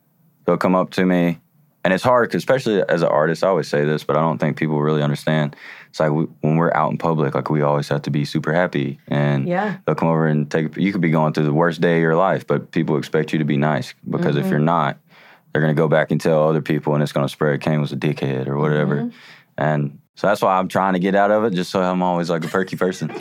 [0.46, 1.38] they'll come up to me,
[1.84, 3.42] and it's hard, 'cause especially as an artist.
[3.42, 5.56] I always say this, but I don't think people really understand.
[5.88, 8.52] It's like we, when we're out in public, like we always have to be super
[8.52, 9.76] happy, and Yeah.
[9.86, 10.76] they'll come over and take.
[10.76, 13.38] You could be going through the worst day of your life, but people expect you
[13.40, 14.50] to be nice because if Mhm.
[14.50, 14.98] you're not,
[15.52, 17.60] they're gonna go back and tell other people, and it's gonna spread.
[17.60, 19.08] Kane was a dickhead or whatever, Mm-hmm.
[19.60, 22.28] And so that's why I'm trying to get out of it, just so I'm always
[22.28, 23.10] like a perky person.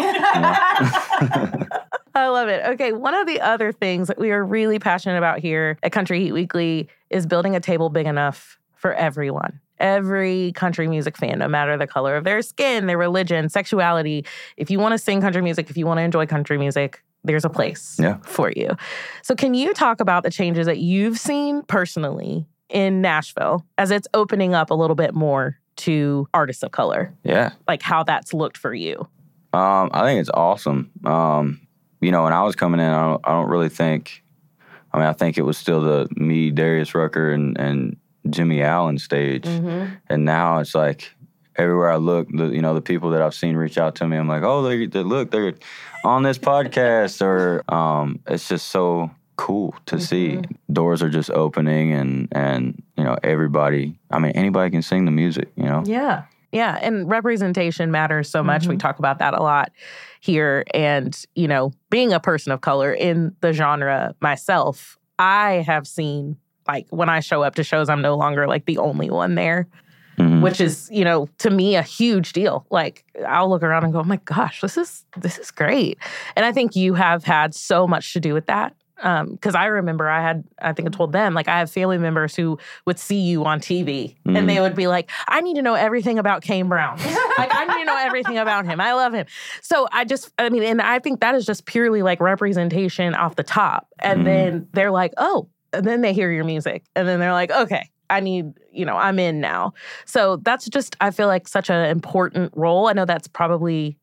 [2.15, 2.65] I love it.
[2.65, 6.19] Okay, one of the other things that we are really passionate about here at Country
[6.21, 9.59] Heat Weekly is building a table big enough for everyone.
[9.79, 14.25] Every country music fan, no matter the color of their skin, their religion, sexuality.
[14.57, 17.45] If you want to sing country music, if you want to enjoy country music, there's
[17.45, 18.17] a place Yeah.
[18.23, 18.75] for you.
[19.21, 24.07] So, can you talk about the changes that you've seen personally in Nashville as it's
[24.13, 27.13] opening up a little bit more to artists of color?
[27.23, 27.51] yeah.
[27.67, 29.07] Like how that's looked for you?
[29.53, 30.91] Um, I think it's awesome.
[31.05, 31.59] Um,
[32.01, 34.23] you know, when I was coming in, I don't, I don't really think.
[34.93, 37.97] I mean, I think it was still the me, Darius Rucker, and and
[38.29, 39.93] Jimmy Allen stage, Mm-hmm.
[40.07, 41.11] and now it's like
[41.55, 44.15] everywhere I look, the, you know, the people that I've seen reach out to me,
[44.17, 45.53] I'm like, oh, they, they look, they're
[46.05, 50.41] on this podcast, or um, it's just so cool to see.
[50.71, 53.97] Doors are just opening, and and you know, everybody.
[54.11, 55.47] I mean, anybody can sing the music.
[55.55, 55.83] You know.
[55.85, 56.23] Yeah.
[56.51, 56.77] Yeah.
[56.81, 58.67] And representation matters so much.
[58.67, 59.71] We talk about that a lot
[60.19, 60.63] here.
[60.73, 66.37] And, you know, being a person of color in the genre myself, I have seen,
[66.67, 69.67] like, when I show up to shows, I'm no longer like the only one there,
[70.17, 70.41] Mhm.
[70.41, 72.65] which is, you know, to me a huge deal.
[72.71, 75.99] Like, I'll look around and go, oh my gosh, this is, this is great.
[76.35, 78.73] And I think you have had so much to do with that.
[79.01, 81.97] Um, because I remember I had, I think I told them, like, I have family
[81.97, 84.37] members who would see you on TV Mhm.
[84.37, 86.97] and they would be like, I need to know everything about Kane Brown.
[87.37, 88.81] like, I need to know everything about him.
[88.81, 89.25] I love him.
[89.61, 93.35] So I just, I mean, and I think that is just purely like representation off
[93.35, 93.87] the top.
[93.99, 94.25] And Mhm.
[94.25, 96.83] then they're like, oh, and then they hear your music.
[96.95, 99.73] And then they're like, okay, I need, you know, I'm in now.
[100.05, 102.87] So that's just, I feel like such an important role.
[102.87, 103.97] I know that's probably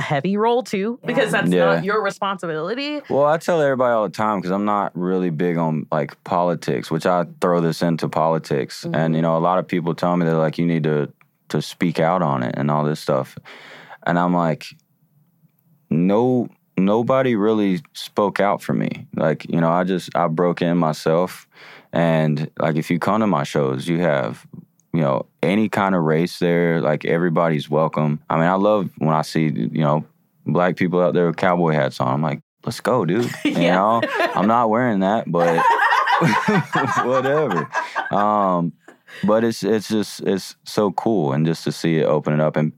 [0.00, 1.66] a heavy role too, because that's Yeah.
[1.66, 3.02] not your responsibility.
[3.10, 6.90] Well, I tell everybody all the time because I'm not really big on like politics,
[6.90, 8.84] which I throw this into politics.
[8.84, 9.20] And you mm-hmm.
[9.20, 11.12] know, a lot of people tell me they're like, you need to
[11.50, 13.36] to speak out on it and all this stuff.
[14.06, 14.66] And I'm like,
[15.90, 16.48] no,
[16.78, 19.06] nobody really spoke out for me.
[19.14, 21.46] Like, you know, I just I broke in myself,
[21.92, 24.46] and like if you come to my shows, you have.
[24.92, 28.20] You know, any kind of race there, like everybody's welcome.
[28.28, 30.04] I mean, I love when I see, you know,
[30.46, 32.08] black people out there with cowboy hats on.
[32.08, 33.30] I'm like, let's go, dude.
[33.44, 34.02] You know,
[34.34, 35.64] I'm not wearing that, but
[37.04, 37.68] whatever.
[38.10, 38.72] Um,
[39.24, 42.56] but it's it's just it's so cool, and just to see it open it up,
[42.56, 42.72] and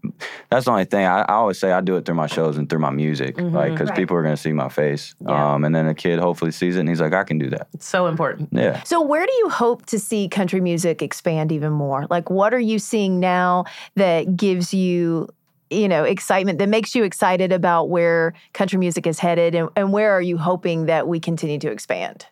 [0.51, 1.73] that's the only thing I, I always say.
[1.73, 3.71] I do it through my shows and through my music, like Mhm.
[3.75, 3.97] because Right.
[3.99, 5.15] people are gonna see my face.
[5.21, 5.55] Yeah.
[5.55, 7.69] Um, and then a kid hopefully sees it, and he's like, I can do that.
[7.75, 8.49] It's so important.
[8.53, 8.83] Yeah.
[8.85, 12.07] So, where do you hope to see country music expand even more?
[12.11, 13.65] Like, what are you seeing now
[13.97, 15.29] that gives you,
[15.71, 19.55] you know, excitement, that makes you excited about where country music is headed?
[19.55, 22.27] And, and where are you hoping that we continue to expand?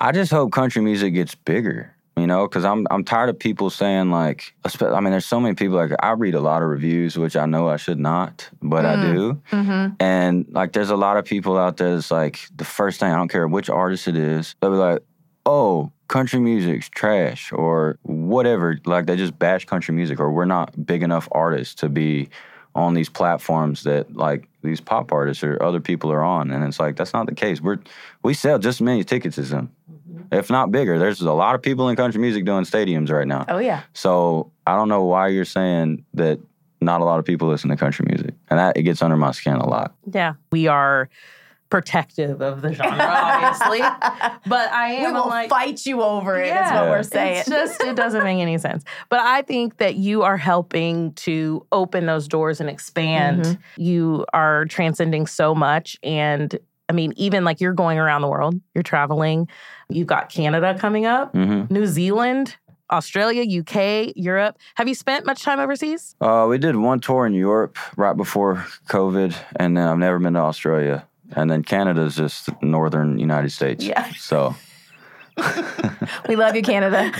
[0.00, 1.93] I just hope country music gets bigger.
[2.16, 5.56] You know, because I'm I'm tired of people saying like, I mean, there's so many
[5.56, 8.84] people like I read a lot of reviews, which I know I should not, but
[8.86, 9.14] I Mm.
[9.14, 9.42] do.
[9.50, 9.94] Mm-hmm.
[9.98, 13.16] And like, there's a lot of people out there that's like, the first thing, I
[13.16, 15.02] don't care which artist it is, they'll be like,
[15.44, 18.78] oh, country music's trash or whatever.
[18.84, 22.28] Like, they just bash country music or we're not big enough artists to be
[22.76, 26.50] on these platforms that like these pop artists or other people are on.
[26.50, 27.60] And it's like, that's not the case.
[27.60, 27.78] We're,
[28.22, 29.70] we sell just as many tickets as them,
[30.32, 30.98] if not bigger.
[30.98, 33.44] There's a lot of people in country music doing stadiums right now.
[33.48, 33.82] Oh, yeah.
[33.92, 36.38] So I don't know why you're saying that
[36.80, 38.34] not a lot of people listen to country music.
[38.50, 39.94] And that, it gets under my skin a lot.
[40.12, 40.34] Yeah.
[40.52, 41.08] We are
[41.70, 43.78] protective of the genre, obviously.
[44.46, 46.82] but I am we am will like, fight you over it, is Yeah.
[46.82, 47.38] what we're saying.
[47.38, 48.84] It's just it doesn't make any sense.
[49.08, 53.42] But I think that you are helping to open those doors and expand.
[53.44, 53.58] Mhm.
[53.76, 56.56] You are transcending so much and
[56.88, 59.48] I mean, even like you're going around the world, you're traveling.
[59.88, 61.72] You've got Canada coming up, Mm-hmm.
[61.72, 62.56] New Zealand,
[62.90, 64.56] Australia, UK, Europe.
[64.76, 66.14] Have you spent much time overseas?
[66.20, 68.56] Uh, we did one tour in Europe right before
[68.88, 71.06] COVID, and then I've never been to Australia.
[71.36, 73.84] And then Canada's just northern United States.
[73.84, 74.10] Yeah.
[74.18, 74.54] So,
[76.28, 77.10] we love you, Canada.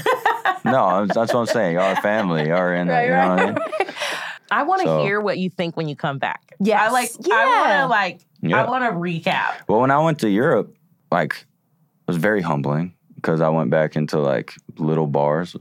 [0.64, 1.78] no, that's what I'm saying.
[1.78, 3.04] Our family are in that.
[3.04, 3.58] You know what I mean?
[4.50, 6.52] I want to So- hear what you think when you come back.
[6.60, 6.80] Yes.
[6.80, 8.62] I like I want to like Yeah.
[8.64, 9.54] I want to recap.
[9.68, 10.76] Well, when I went to Europe,
[11.10, 11.44] like,
[12.06, 15.56] was very humbling because I went back into like little bars,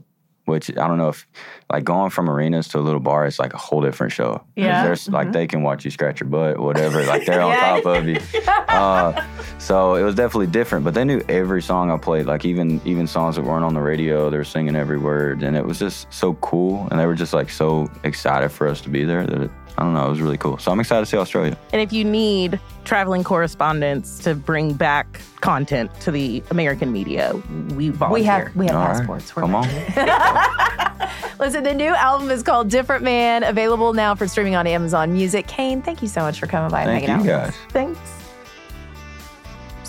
[0.46, 1.26] which I don't know if,
[1.72, 4.44] like, going from arenas to a little bar is like a whole different show.
[4.56, 4.84] Yeah.
[4.84, 5.32] There's like, Mhm.
[5.32, 7.02] they can watch you scratch your butt, whatever.
[7.04, 8.20] Like, they're on top of you.
[8.74, 9.24] Uh,
[9.58, 13.06] so it was definitely different, but they knew every song I played, like, even even
[13.06, 15.44] songs that weren't on the radio, they were singing every word.
[15.44, 16.88] And it was just so cool.
[16.90, 19.82] And they were just like so excited for us to be there that it, I
[19.82, 20.58] don't know, it was really cool.
[20.58, 21.58] So I'm excited to see Australia.
[21.72, 27.34] And if you need traveling correspondents to bring back content to the American media,
[27.74, 28.22] we volunteer.
[28.22, 28.96] We have we have All right.
[28.96, 29.34] passports.
[29.34, 29.68] We're Come on.
[31.40, 35.46] Listen, the new album is called Different Man, available now for streaming on Amazon Music.
[35.48, 37.46] Kane, thank you so much for coming by and Thank hanging you out.
[37.46, 37.56] guys.
[37.70, 38.23] Thanks.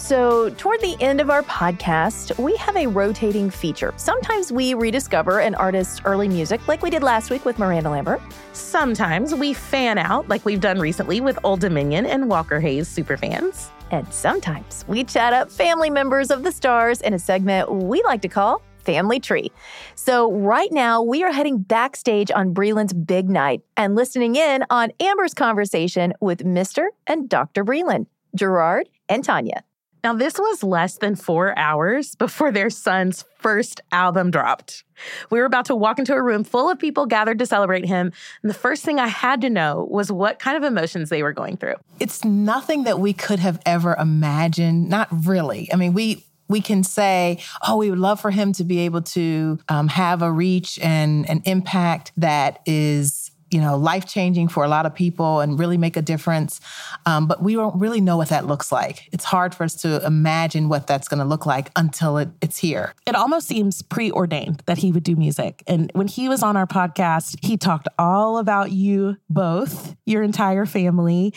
[0.06, 3.92] So, toward the end of our podcast, we have a rotating feature.
[3.98, 8.22] Sometimes we rediscover an artist's early music, like we did last week with Miranda Lambert.
[8.54, 13.70] Sometimes we fan out, like we've done recently with Old Dominion and Walker Hayes superfans.
[13.90, 18.22] And sometimes we chat up family members of the stars in a segment we like
[18.22, 19.52] to call Family Tree.
[19.96, 24.92] So, right now, we are heading backstage on Breland's big night and listening in on
[25.00, 26.90] Amber's conversation with Mr.
[27.08, 27.66] and Dr.
[27.66, 29.64] Breland, Gerard and Tanya.
[30.06, 34.84] Now, this was less than four hours before their son's first album dropped.
[35.32, 38.14] We were about to walk into a room full of people gathered to celebrate him.
[38.44, 41.34] And the first thing I had to know was what kind of emotions they were
[41.34, 41.74] going through.
[42.00, 44.90] It's nothing that we could have ever imagined.
[44.90, 45.74] Not really.
[45.74, 49.02] I mean, we we can say, oh, we would love for him to be able
[49.02, 54.64] to um, have a reach and an impact that is you know life changing for
[54.64, 56.60] a lot of people and really make a difference
[57.06, 60.04] um, but we don't really know what that looks like it's hard for us to
[60.06, 64.64] imagine what that's going to look like until it, it's here It almost seems preordained
[64.66, 65.64] that he would do music.
[65.68, 70.66] And when he was on our podcast, he talked all about you both, your entire
[70.66, 71.34] family.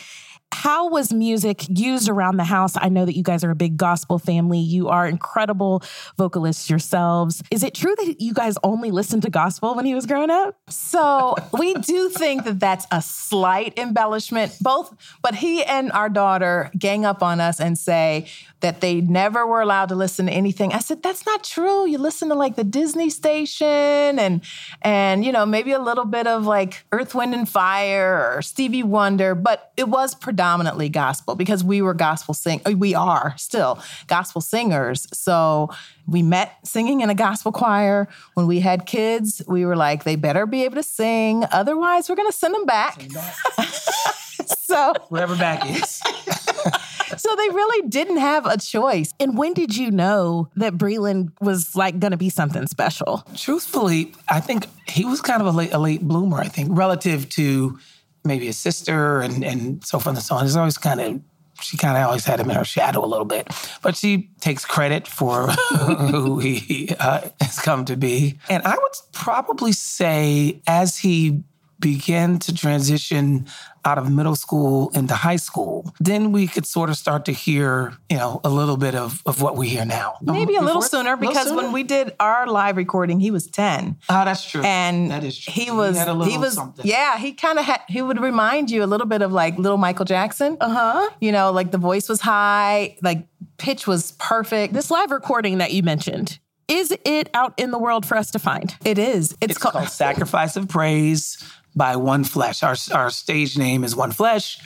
[0.51, 2.73] How was music used around the house?
[2.75, 4.59] I know that you guys are a big gospel family.
[4.59, 5.83] You are incredible
[6.17, 7.41] vocalists yourselves.
[7.49, 10.55] Is it true that you guys only listened to gospel when he was growing up?
[10.67, 16.71] So we do think that that's a slight embellishment, both, but he and our daughter
[16.77, 18.27] gang up on us and say
[18.61, 20.73] that they never were allowed to listen to anything.
[20.73, 21.87] I said, that's not true.
[21.87, 24.41] You listen to like the Disney station and,
[24.81, 28.83] and, you know, maybe a little bit of like Earth, Wind and Fire or Stevie
[28.83, 33.77] Wonder, but it was predominantly gospel because we were gospel sing, uh, we are still
[34.07, 35.05] gospel singers.
[35.11, 35.69] So
[36.07, 38.07] we met singing in a gospel choir.
[38.35, 41.43] When we had kids, we were like, they better be able to sing.
[41.51, 43.01] Otherwise, we're going to send them back.
[44.59, 45.89] so, Wherever back is.
[47.17, 49.13] so they really didn't have a choice.
[49.19, 53.25] And when did you know that Breland was like going to be something special?
[53.35, 57.27] Truthfully, I think he was kind of a late, a late bloomer, I think, relative
[57.31, 57.77] to
[58.23, 60.43] maybe his sister and, and so forth and so on.
[60.43, 61.21] He's always kind of,
[61.61, 63.47] she kind of always had him in her shadow a little bit.
[63.81, 68.39] But she takes credit for who he uh, has come to be.
[68.49, 71.43] And I would probably say as he
[71.79, 73.47] began to transition
[73.85, 77.93] out of middle school into high school, then we could sort of start to hear,
[78.09, 80.15] you know, a little bit of, of what we hear now.
[80.21, 81.61] Maybe a little Before- sooner little because sooner?
[81.63, 83.97] when we did our live recording, he was 10.
[84.09, 84.61] Oh, that's true.
[84.63, 85.53] And that is true.
[85.53, 86.85] he was, had a he, was, something.
[86.85, 89.77] yeah, he kind of had, he would remind you a little bit of like little
[89.77, 90.57] Michael Jackson.
[90.59, 91.09] Uh huh.
[91.21, 93.25] You know, like the voice was high, like
[93.57, 94.73] pitch was perfect.
[94.73, 98.39] This live recording that you mentioned, is it out in the world for us to
[98.39, 98.75] find?
[98.85, 99.31] It is.
[99.41, 101.43] It's, It's called Sacrifice of Praise
[101.79, 102.61] by One Flesh.
[102.61, 104.59] Our, our stage name is One Flesh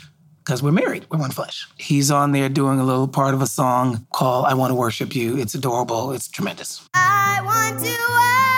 [0.44, 1.06] because we're married.
[1.10, 1.66] We're one flesh.
[1.78, 5.16] He's on there doing a little part of a song called I Want to Worship
[5.16, 5.38] You.
[5.38, 6.12] It's adorable.
[6.12, 6.90] It's tremendous.
[6.94, 8.53] I want to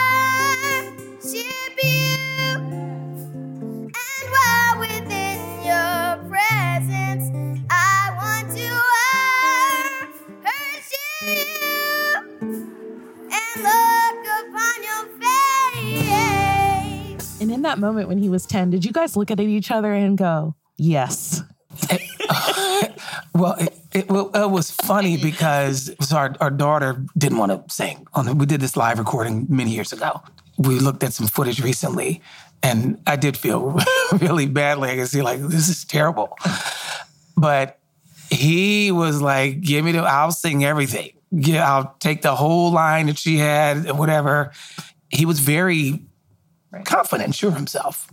[17.56, 20.18] in that moment when he was 10, did you guys look at each other and
[20.18, 21.42] go, yes?
[23.36, 27.74] Well, it, it, well, it was funny because was our, our daughter didn't want to
[27.74, 28.08] sing.
[28.34, 30.22] We did this live recording many years ago.
[30.58, 32.22] We looked at some footage recently,
[32.64, 33.78] and I did feel
[34.22, 34.90] really badly.
[34.90, 36.38] I could see like this is terrible,
[37.36, 37.78] but
[38.30, 41.12] he was like, "Give me the, I'll sing everything.
[41.32, 44.54] Yeah, I'll take the whole line that she had, whatever."
[45.10, 46.06] He was very
[46.84, 48.08] confident, sure himself,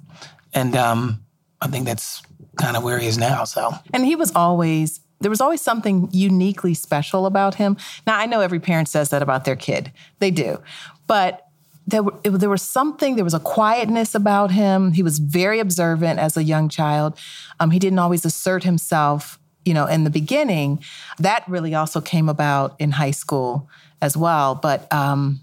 [0.52, 1.24] and um,
[1.60, 2.22] I think that's
[2.56, 3.44] kind of where he is now.
[3.44, 3.72] So.
[3.92, 7.76] And he was always, there was always something uniquely special about him.
[8.06, 10.60] Now, I know every parent says that about their kid, they do.
[11.06, 11.46] But
[11.86, 14.92] there, there was something, there was a quietness about him.
[14.92, 17.18] He was very observant as a young child.
[17.58, 20.82] Um, he didn't always assert himself you know, in the beginning,
[21.18, 23.68] that really also came about in high school
[24.00, 24.54] as well.
[24.54, 25.40] But um,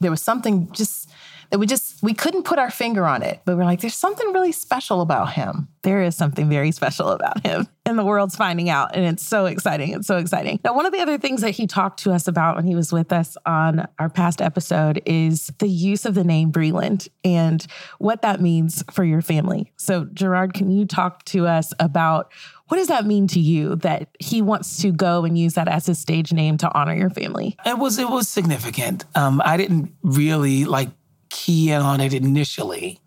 [0.00, 1.09] there was something just
[1.50, 4.32] that we just we couldn't put our finger on it but we're like there's something
[4.32, 8.68] really special about him there is something very special about him and the world's finding
[8.68, 11.50] out and it's so exciting it's so exciting now one of the other things that
[11.50, 15.50] he talked to us about when he was with us on our past episode is
[15.58, 17.66] the use of the name breland and
[17.98, 22.32] what that means for your family so gerard can you talk to us about
[22.68, 25.86] what does that mean to you that he wants to go and use that as
[25.86, 27.56] his stage name to honor your family?
[27.66, 29.04] It was it was significant.
[29.16, 30.90] Um, I didn't really like
[31.30, 33.00] key in on it initially,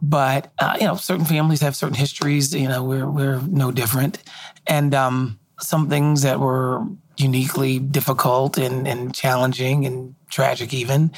[0.00, 2.54] but uh, you know, certain families have certain histories.
[2.54, 4.22] You know, we're we're no different,
[4.66, 6.84] and um, some things that were
[7.16, 11.10] uniquely difficult and, and challenging and tragic even.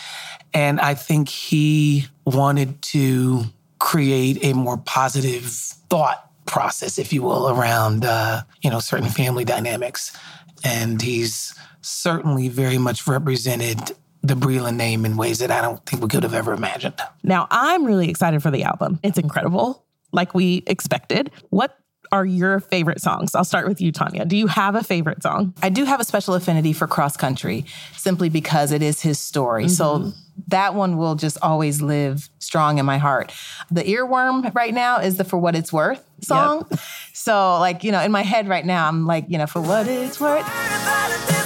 [0.55, 3.45] And I think he wanted to
[3.79, 9.45] create a more positive thought process, if you will, around uh, you know certain family
[9.45, 10.17] dynamics.
[10.65, 13.93] And he's certainly very much represented
[14.23, 17.01] the Breland name in ways that I don't think we could have ever imagined.
[17.23, 18.99] Now, I'm really excited for the album.
[19.03, 21.31] It's incredible, like we expected.
[21.51, 21.77] What
[22.11, 23.35] are your favorite songs?
[23.35, 24.25] I'll start with you, Tanya.
[24.25, 25.55] Do you have a favorite song?
[25.63, 27.67] I do have a special affinity for Cross Country
[27.97, 29.65] simply because it is his story.
[29.65, 29.73] Mm-hmm.
[29.73, 30.13] So
[30.47, 33.33] that one will just always live strong in my heart.
[33.71, 36.67] The earworm right now is the For What It's Worth song.
[36.71, 36.81] Yep.
[37.13, 39.87] So, like, you know, in my head right now, I'm like, you know, For What
[39.87, 41.38] It's Worth.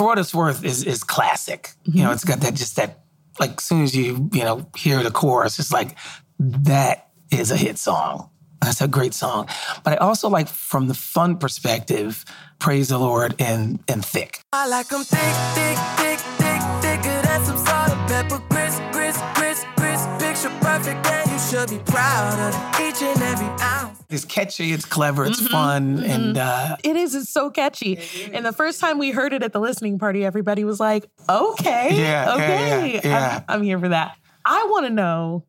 [0.00, 1.74] For What It's Worth is is classic.
[1.84, 1.98] Mm-hmm.
[1.98, 3.00] You know, it's got that just that
[3.38, 5.94] like as soon as you, you know, hear the chorus, it's like
[6.38, 8.30] that is a hit song.
[8.62, 9.46] That's a great song.
[9.84, 12.24] But I also like from the fun perspective,
[12.58, 14.40] Praise the Lord and and Thick.
[14.54, 18.40] I like them thick, thick, thick, thick, thicker than some salt pepper.
[18.48, 24.00] Grits, grits, grits, grits, picture perfect you should be proud of each and every ounce.
[24.08, 26.10] It's catchy, it's clever, it's mm-hmm, fun, mm-hmm.
[26.10, 27.16] and uh, it is.
[27.16, 27.98] It's so catchy.
[28.32, 32.00] And the first time we heard it at the listening party, everybody was like, "Okay,
[32.00, 33.44] yeah, okay, yeah, yeah.
[33.48, 35.44] I'm, I'm here for that." I want to know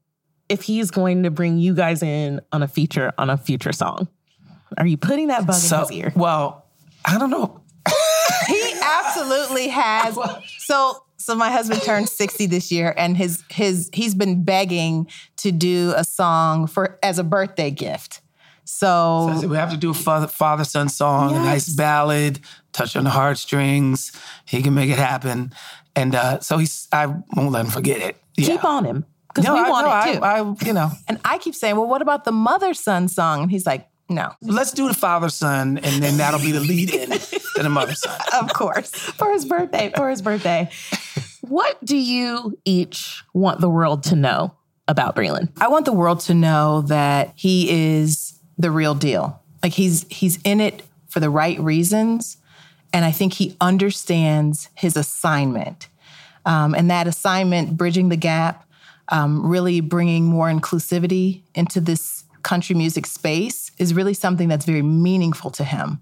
[0.50, 4.08] if he's going to bring you guys in on a feature on a future song.
[4.78, 6.14] Are you putting that bug so, in his ear?
[6.16, 6.66] Well,
[7.06, 7.62] I don't know.
[8.48, 10.18] he absolutely has.
[10.58, 15.08] So so my husband turned 60 this year and his his he's been begging
[15.38, 18.22] to do a song for as a birthday gift.
[18.66, 21.40] So, so we have to do a father, father son song, yes.
[21.40, 22.42] a nice ballad,
[22.74, 24.12] touch on the heartstrings.
[24.46, 25.54] He can make it happen.
[25.96, 28.18] And uh, so he's I won't let him forget it.
[28.36, 28.48] Yeah.
[28.48, 30.24] Keep on him because no, we I, want no, it too.
[30.24, 33.44] I, I, you know, and I keep saying, well, what about the mother son song?
[33.44, 34.34] And he's like, no.
[34.42, 37.96] Let's do the father son, and then that'll be the lead in to the mother
[37.96, 38.20] son.
[38.42, 39.92] of course, for his birthday.
[39.96, 40.70] For his birthday.
[41.42, 44.56] what do you each want the world to know
[44.88, 45.50] about Breland?
[45.60, 49.42] I want the world to know that he is the real deal.
[49.64, 52.38] Like he's he's in it for the right reasons,
[52.94, 55.88] and I think he understands his assignment.
[56.46, 58.66] Um, and that assignment, bridging the gap
[59.12, 64.82] um, really bringing more inclusivity into this country music space is really something that's very
[64.82, 66.00] meaningful to him.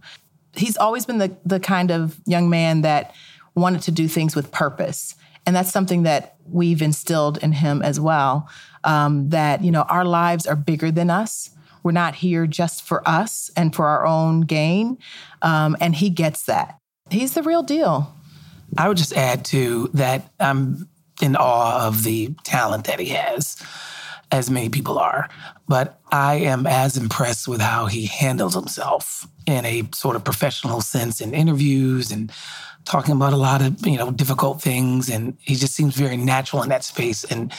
[0.54, 3.16] He's always been the, the kind of young man that
[3.56, 5.16] wanted to do things with purpose.
[5.46, 8.50] And that's something that we've instilled in him as well.
[8.84, 11.52] Um, that, you know, our lives are bigger than us.
[11.82, 14.98] We're not here just for us and for our own gain.
[15.42, 16.78] Um, and he gets that.
[17.10, 18.14] He's the real deal.
[18.78, 20.88] I would just add to that I'm
[21.22, 23.58] in awe of the talent that he has,
[24.32, 25.30] as many people are.
[25.68, 30.82] But I am as impressed with how he handles himself in a sort of professional
[30.82, 32.32] sense in interviews and
[32.86, 36.64] talking about a lot of you know difficult things and he just seems very natural
[36.64, 37.54] in that space and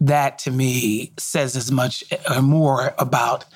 [0.00, 3.46] that to me says as much or more about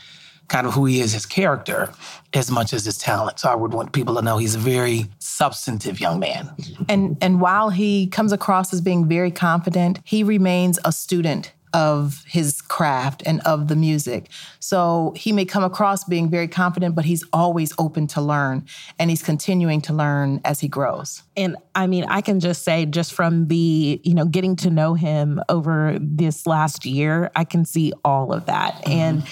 [0.50, 1.90] kind of who he is, his character,
[2.34, 3.38] as much as his talent.
[3.38, 6.50] So I would want people to know he's a very substantive young man.
[6.88, 12.24] And and while he comes across as being very confident, he remains a student of
[12.26, 14.28] his craft and of the music.
[14.58, 18.66] So he may come across being very confident, but he's always open to learn
[18.98, 21.22] and he's continuing to learn as he grows.
[21.36, 24.94] And I mean, I can just say, just from the, you know, getting to know
[24.94, 28.74] him over this last year, I can see all of that.
[28.74, 28.90] Mm-hmm.
[28.90, 29.22] And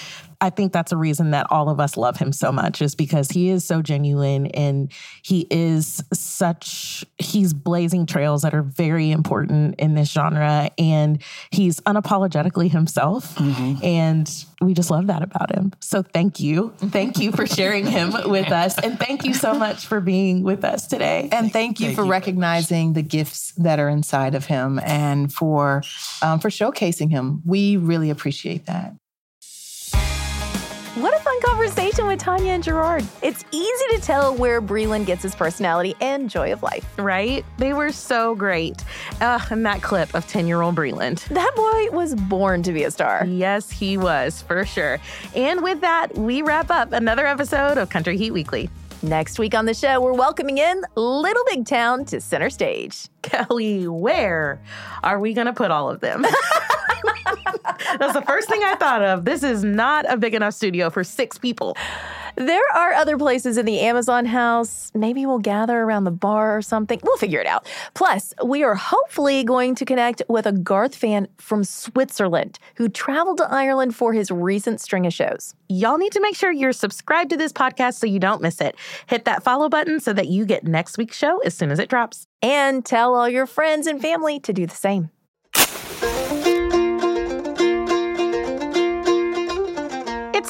[0.41, 3.29] I think that's a reason that all of us love him so much is because
[3.29, 9.75] he is so genuine and he is such he's blazing trails that are very important
[9.79, 11.21] in this genre and
[11.51, 13.83] he's unapologetically himself Mm-hmm.
[13.83, 15.71] and we just love that about him.
[15.79, 16.73] So thank you.
[16.77, 20.63] Thank you for sharing him with us and thank you so much for being with
[20.63, 21.29] us today.
[21.31, 25.83] And thank you for recognizing the gifts that are inside of him and for
[26.21, 27.41] um, for showcasing him.
[27.45, 28.93] We really appreciate that.
[30.99, 33.05] What a fun conversation with Tanya and Gerard.
[33.21, 36.85] It's easy to tell where Breland gets his personality and joy of life.
[36.97, 37.45] Right?
[37.57, 38.83] They were so great.
[39.21, 41.25] Uh, and that clip of 10 year old Breland.
[41.29, 43.25] That boy was born to be a star.
[43.25, 44.99] Yes, he was, for sure.
[45.33, 48.69] And with that, we wrap up another episode of Country Heat Weekly.
[49.01, 53.07] Next week on the show, we're welcoming in Little Big Town to center stage.
[53.21, 54.59] Kelly, where
[55.01, 56.25] are we going to put all of them?
[57.97, 59.25] That's the first thing I thought of.
[59.25, 61.75] This is not a big enough studio for six people.
[62.35, 64.91] There are other places in the Amazon house.
[64.93, 66.99] Maybe we'll gather around the bar or something.
[67.03, 67.67] We'll figure it out.
[67.95, 73.39] Plus, we are hopefully going to connect with a Garth fan from Switzerland who traveled
[73.39, 75.53] to Ireland for his recent string of shows.
[75.67, 78.75] Y'all need to make sure you're subscribed to this podcast so you don't miss it.
[79.07, 81.89] Hit that follow button so that you get next week's show as soon as it
[81.89, 82.25] drops.
[82.41, 85.09] And tell all your friends and family to do the same.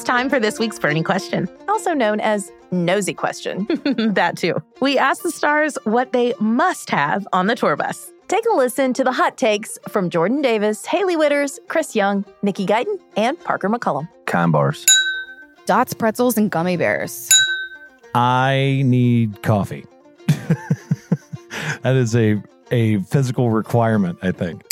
[0.00, 1.46] It's time for this week's Fernie question.
[1.68, 3.66] Also known as Nosy Question.
[4.14, 4.54] that too.
[4.80, 8.10] We ask the stars what they must have on the tour bus.
[8.26, 12.64] Take a listen to the hot takes from Jordan Davis, Hailey Whitters, Chris Young, Mickey
[12.64, 14.08] Guyton, and Parker McCollum.
[14.24, 14.86] Kind bars.
[15.66, 17.28] Dots, pretzels, and gummy bears.
[18.14, 19.84] I need coffee.
[21.82, 24.62] that is a a physical requirement, I think.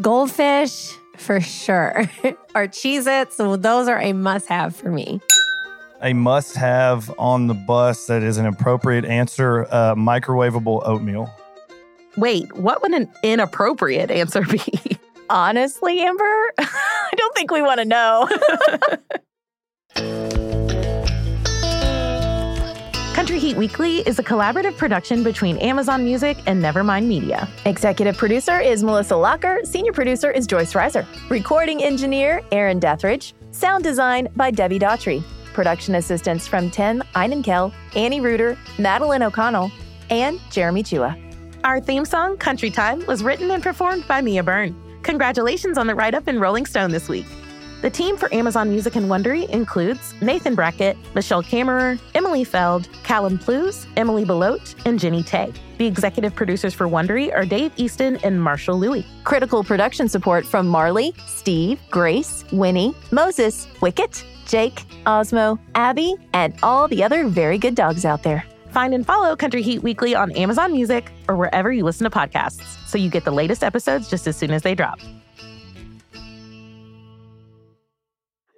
[0.00, 2.10] Goldfish, for sure.
[2.54, 5.20] or Cheez Its, so those are a must have for me.
[6.00, 11.32] A must have on the bus that is an appropriate answer uh, microwavable oatmeal.
[12.16, 14.62] Wait, what would an inappropriate answer be?
[15.30, 18.28] Honestly, Amber, I don't think we want to know.
[23.22, 27.48] Country Heat Weekly is a collaborative production between Amazon Music and Nevermind Media.
[27.66, 29.60] Executive producer is Melissa Locker.
[29.62, 31.06] Senior producer is Joyce Reiser.
[31.30, 33.32] Recording engineer, Aaron Dethridge.
[33.52, 35.22] Sound design by Debbie Daughtry.
[35.52, 39.70] Production assistants from Ten Einenkel, Annie Reuter, Madeline O'Connell,
[40.10, 41.16] and Jeremy Chua.
[41.62, 44.74] Our theme song, Country Time, was written and performed by Mia Byrne.
[45.04, 47.26] Congratulations on the write up in Rolling Stone this week.
[47.82, 53.38] The team for Amazon Music and Wondery includes Nathan Brackett, Michelle Kammerer, Emily Feld, Callum
[53.38, 55.52] Plews, Emily Belote, and Jenny Tay.
[55.78, 59.04] The executive producers for Wondery are Dave Easton and Marshall Louis.
[59.24, 66.86] Critical production support from Marley, Steve, Grace, Winnie, Moses, Wicket, Jake, Osmo, Abby, and all
[66.86, 68.44] the other very good dogs out there.
[68.70, 72.62] Find and follow Country Heat Weekly on Amazon Music or wherever you listen to podcasts
[72.86, 75.00] so you get the latest episodes just as soon as they drop.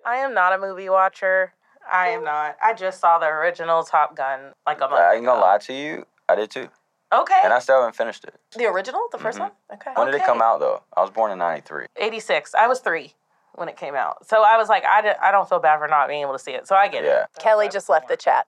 [0.04, 1.52] I am not a movie watcher.
[1.90, 2.56] I am not.
[2.62, 5.72] I just saw the original Top Gun like a month I ain't gonna lie to
[5.74, 6.06] you.
[6.28, 6.68] I did too.
[7.12, 7.34] Okay.
[7.44, 8.34] And I still haven't finished it.
[8.56, 9.06] The original?
[9.12, 9.40] The 1st Mhm.
[9.40, 9.50] one?
[9.74, 9.90] Okay.
[9.94, 10.82] When did it come out though?
[10.96, 11.86] I was born in '93.
[11.96, 12.54] 86.
[12.54, 13.14] I was three
[13.54, 14.26] when it came out.
[14.26, 16.38] So I was like, I, did, I don't feel bad for not being able to
[16.38, 16.66] see it.
[16.66, 17.26] So I get it.
[17.38, 18.46] Kelly just left the chat.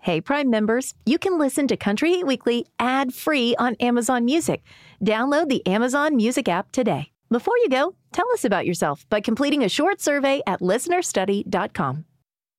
[0.00, 4.62] Hey, Prime members, you can listen to Country Heat Weekly ad free on Amazon Music.
[5.04, 7.12] Download the Amazon Music app today.
[7.28, 12.04] Before you go, tell us about yourself by completing a short survey at listenerstudy.com.